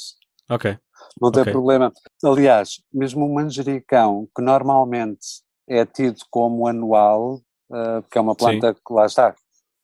[0.50, 0.78] Ok.
[1.20, 1.52] Não tem okay.
[1.52, 1.90] problema.
[2.22, 7.36] Aliás, mesmo o manjericão, que normalmente é tido como anual,
[7.70, 8.80] uh, porque é uma planta sim.
[8.86, 9.34] que lá está,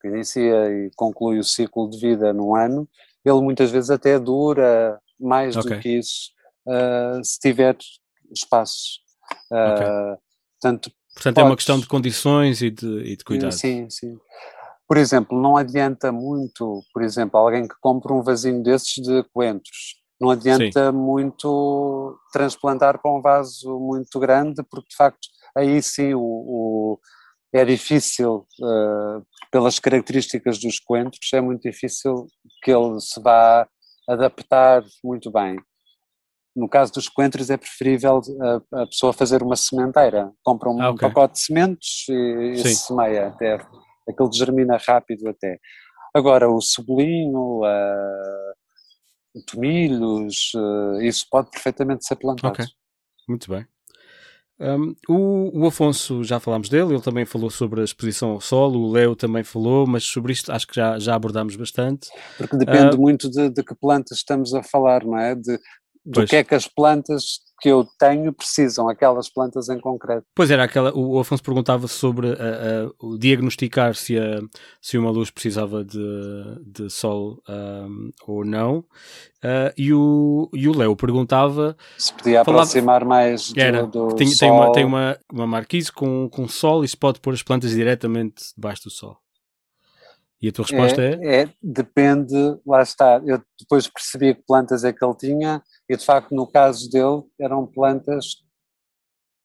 [0.00, 2.86] que inicia e conclui o ciclo de vida num ano,
[3.24, 5.76] ele muitas vezes até dura mais okay.
[5.76, 6.32] do que isso
[6.66, 7.78] uh, se tiver
[8.30, 9.00] espaços.
[9.50, 9.86] Uh, okay.
[10.60, 11.38] Portanto, portanto podes...
[11.38, 13.52] é uma questão de condições e de, e de cuidado.
[13.52, 14.18] Sim, sim.
[14.88, 20.02] Por exemplo, não adianta muito, por exemplo, alguém que compra um vasinho desses de coentros,
[20.20, 20.96] não adianta sim.
[20.96, 27.00] muito transplantar para um vaso muito grande, porque de facto aí sim o, o
[27.52, 32.26] é difícil, uh, pelas características dos coentros, é muito difícil
[32.62, 33.68] que ele se vá
[34.08, 35.56] adaptar muito bem.
[36.56, 40.90] No caso dos coentros é preferível a, a pessoa fazer uma sementeira, compra um ah,
[40.90, 41.08] okay.
[41.08, 43.58] pacote de sementes e, e semeia até,
[44.08, 45.58] aquilo germina rápido até.
[46.14, 52.52] Agora o cebolinho, uh, tomilhos, uh, isso pode perfeitamente ser plantado.
[52.52, 52.66] Ok,
[53.28, 53.66] muito bem.
[54.60, 58.78] Um, o, o, Afonso, já falámos dele, ele também falou sobre a exposição ao solo,
[58.78, 62.08] o Leo também falou, mas sobre isto acho que já, já abordámos bastante.
[62.38, 65.34] Porque depende uh, muito de, de, que plantas estamos a falar, não é?
[65.34, 65.58] De,
[66.04, 66.30] do pois.
[66.30, 70.26] que é que as plantas que eu tenho precisam, aquelas plantas em concreto.
[70.34, 74.40] Pois era, aquela, o Afonso perguntava sobre uh, uh, o diagnosticar se, a,
[74.80, 76.00] se uma luz precisava de,
[76.66, 81.76] de sol um, ou não, uh, e, o, e o Léo perguntava...
[81.96, 84.38] Se podia falava, aproximar mais do, era, do tem, sol.
[84.38, 87.70] Tem uma, tem uma, uma marquise com, com sol e se pode pôr as plantas
[87.70, 89.21] diretamente debaixo do sol.
[90.42, 91.42] E a tua resposta é, é?
[91.42, 91.54] é?
[91.62, 92.34] depende,
[92.66, 93.22] lá está.
[93.24, 97.22] Eu depois percebi que plantas é que ele tinha, e de facto, no caso dele,
[97.40, 98.42] eram plantas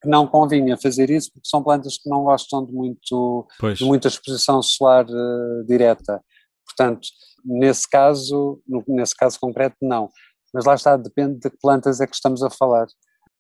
[0.02, 4.08] que não convinha fazer isso, porque são plantas que não gostam de, muito, de muita
[4.08, 6.20] exposição solar uh, direta.
[6.66, 7.08] Portanto,
[7.46, 10.10] nesse caso, no, nesse caso concreto, não.
[10.52, 12.88] Mas lá está, depende de que plantas é que estamos a falar.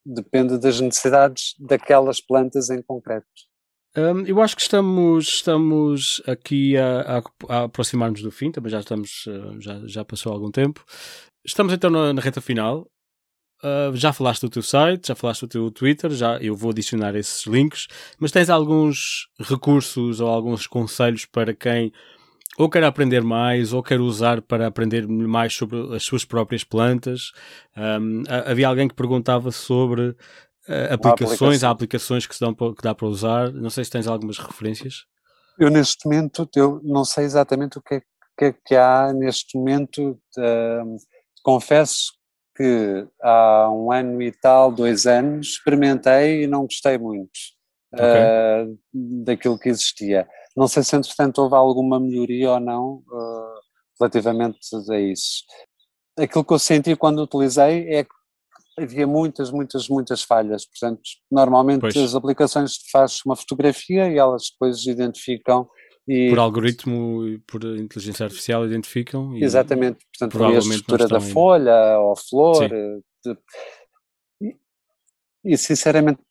[0.05, 3.27] Depende das necessidades daquelas plantas em concreto.
[3.97, 8.79] Um, eu acho que estamos, estamos aqui a, a, a aproximar-nos do fim, também já
[8.79, 10.85] estamos, uh, já, já passou algum tempo.
[11.43, 12.87] Estamos então na, na reta final.
[13.63, 17.15] Uh, já falaste do teu site, já falaste do teu Twitter, já eu vou adicionar
[17.15, 17.87] esses links,
[18.19, 21.91] mas tens alguns recursos ou alguns conselhos para quem
[22.57, 27.31] ou quer aprender mais ou quer usar para aprender mais sobre as suas próprias plantas.
[27.75, 30.15] Um, havia alguém que perguntava sobre
[30.91, 33.51] aplicações, há aplicações que, se dão, que dá para usar.
[33.51, 35.05] Não sei se tens algumas referências.
[35.57, 38.01] Eu neste momento, eu não sei exatamente o que é
[38.37, 40.19] que, é que há neste momento.
[40.37, 40.97] Uh,
[41.43, 42.13] confesso
[42.55, 47.31] que há um ano e tal, dois anos, experimentei e não gostei muito
[47.93, 48.05] okay.
[48.05, 48.77] uh,
[49.23, 50.27] daquilo que existia.
[50.55, 53.59] Não sei se entretanto houve alguma melhoria ou não uh,
[53.99, 54.59] relativamente
[54.89, 55.43] a isso.
[56.17, 58.16] Aquilo que eu senti quando utilizei é que
[58.77, 60.65] havia muitas, muitas, muitas falhas.
[60.65, 61.01] Portanto,
[61.31, 61.97] normalmente pois.
[61.97, 65.67] as aplicações fazem uma fotografia e elas depois identificam.
[66.07, 69.35] E, por algoritmo e por inteligência artificial identificam.
[69.35, 72.63] E exatamente, portanto, a estrutura da folha ou flor.
[72.63, 73.37] Eh, de,
[75.43, 76.21] e, sinceramente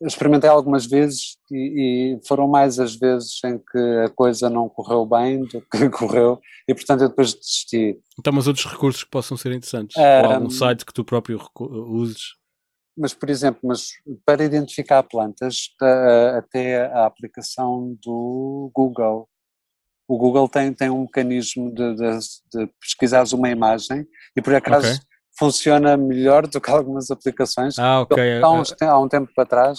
[0.00, 5.04] experimentei algumas vezes e, e, foram mais as vezes em que a coisa não correu
[5.04, 7.98] bem do que correu e portanto eu depois desisti.
[8.18, 9.96] Então, mas outros recursos que possam ser interessantes?
[9.96, 12.36] Um, Ou algum site que tu próprio uses?
[12.96, 13.90] Mas, por exemplo, mas
[14.26, 15.70] para identificar plantas,
[16.36, 19.28] até a aplicação do Google.
[20.08, 22.18] O Google tem, tem um mecanismo de, de,
[22.52, 25.08] de pesquisares uma imagem e por acaso okay
[25.38, 27.78] funciona melhor do que algumas aplicações.
[27.78, 28.40] Ah, ok.
[28.42, 29.78] Há, uns, há um tempo atrás.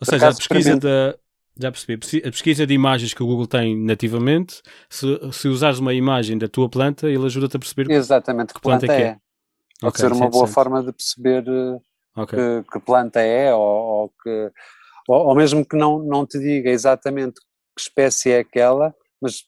[0.00, 1.16] Ou seja, a pesquisa da.
[1.58, 2.00] Já percebi.
[2.24, 6.48] A pesquisa de imagens que o Google tem nativamente, se, se usares uma imagem da
[6.48, 9.06] tua planta, ele ajuda-te a perceber Exatamente, que, que planta, planta é.
[9.06, 9.16] é.
[9.80, 12.38] Pode okay, ser uma boa forma de perceber eh, okay.
[12.38, 14.50] que, que, planta é, ou, ou que,
[15.08, 17.34] ou, ou, mesmo que não, não te diga exatamente
[17.76, 19.42] que espécie é aquela, mas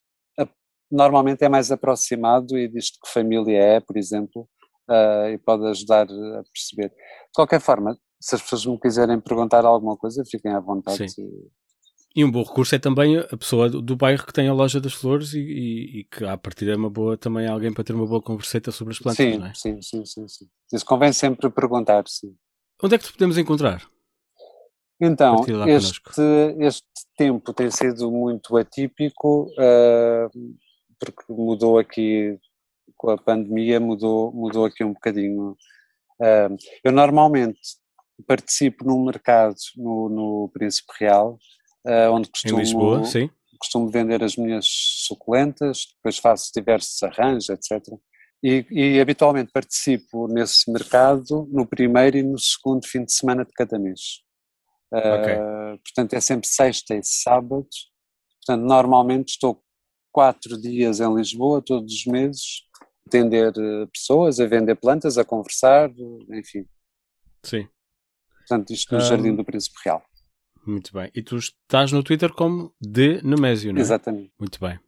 [0.90, 4.48] normalmente é mais aproximado e diz que família é, por exemplo,
[4.89, 6.89] uh, e pode ajudar a perceber.
[6.89, 11.09] De qualquer forma, se as pessoas me quiserem perguntar alguma coisa, fiquem à vontade.
[11.11, 11.28] Sim.
[12.16, 14.80] E um bom recurso é também a pessoa do, do bairro que tem a loja
[14.80, 17.93] das flores e, e, e que, a partir é uma boa também alguém para ter
[17.93, 19.53] uma boa converseta sobre as plantas, sim, não é?
[19.55, 20.47] Sim, sim, sim, sim.
[20.72, 22.32] Isso convém sempre perguntar, sim.
[22.80, 23.82] Onde é que te podemos encontrar?
[25.01, 26.01] Então, este,
[26.61, 30.57] este tempo tem sido muito atípico, uh,
[31.01, 32.39] porque mudou aqui,
[33.05, 35.57] com a pandemia, mudou, mudou aqui um bocadinho.
[36.82, 37.61] Eu normalmente
[38.26, 41.38] participo num mercado no, no Príncipe Real,
[41.86, 43.28] uh, onde costumo, em Lisboa, sim.
[43.59, 47.82] costumo vender as minhas suculentas, depois faço diversos arranjos, etc.
[48.42, 53.52] E, e, habitualmente participo nesse mercado no primeiro e no segundo fim de semana de
[53.52, 54.22] cada mês.
[54.92, 55.34] Okay.
[55.34, 57.66] Uh, portanto, é sempre sexta e sábado.
[58.46, 59.61] Portanto, normalmente estou
[60.12, 62.62] quatro dias em Lisboa, todos os meses,
[63.07, 65.90] atender eh, pessoas, a vender plantas, a conversar,
[66.30, 66.66] enfim.
[67.42, 67.68] Sim.
[68.38, 70.02] Portanto, isto no um, Jardim do Príncipe Real.
[70.66, 71.11] Muito bem.
[71.14, 73.82] E tu estás no Twitter como de Nemésio, não é?
[73.82, 74.32] Exatamente.
[74.38, 74.78] Muito bem.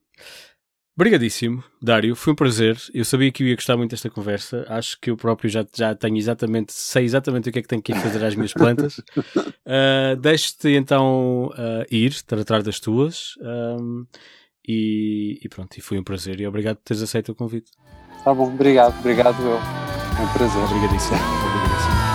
[0.99, 2.17] Obrigadíssimo, Dário.
[2.17, 2.79] Foi um prazer.
[2.95, 4.64] Eu sabia que eu ia gostar muito desta conversa.
[4.67, 7.83] Acho que eu próprio já, já tenho exatamente, sei exatamente o que é que tenho
[7.83, 9.01] que ir fazer às minhas plantas.
[9.67, 13.35] Uh, Deixe-te então uh, ir, tratar das tuas.
[13.41, 14.07] Um,
[14.67, 16.41] e, e, pronto, e foi um prazer.
[16.41, 17.73] E obrigado por teres aceito o convite.
[18.27, 19.55] Tá bom, obrigado, obrigado eu.
[19.55, 20.61] É um prazer.
[20.64, 21.16] Obrigadíssimo.
[21.16, 22.06] Obrigadíssimo.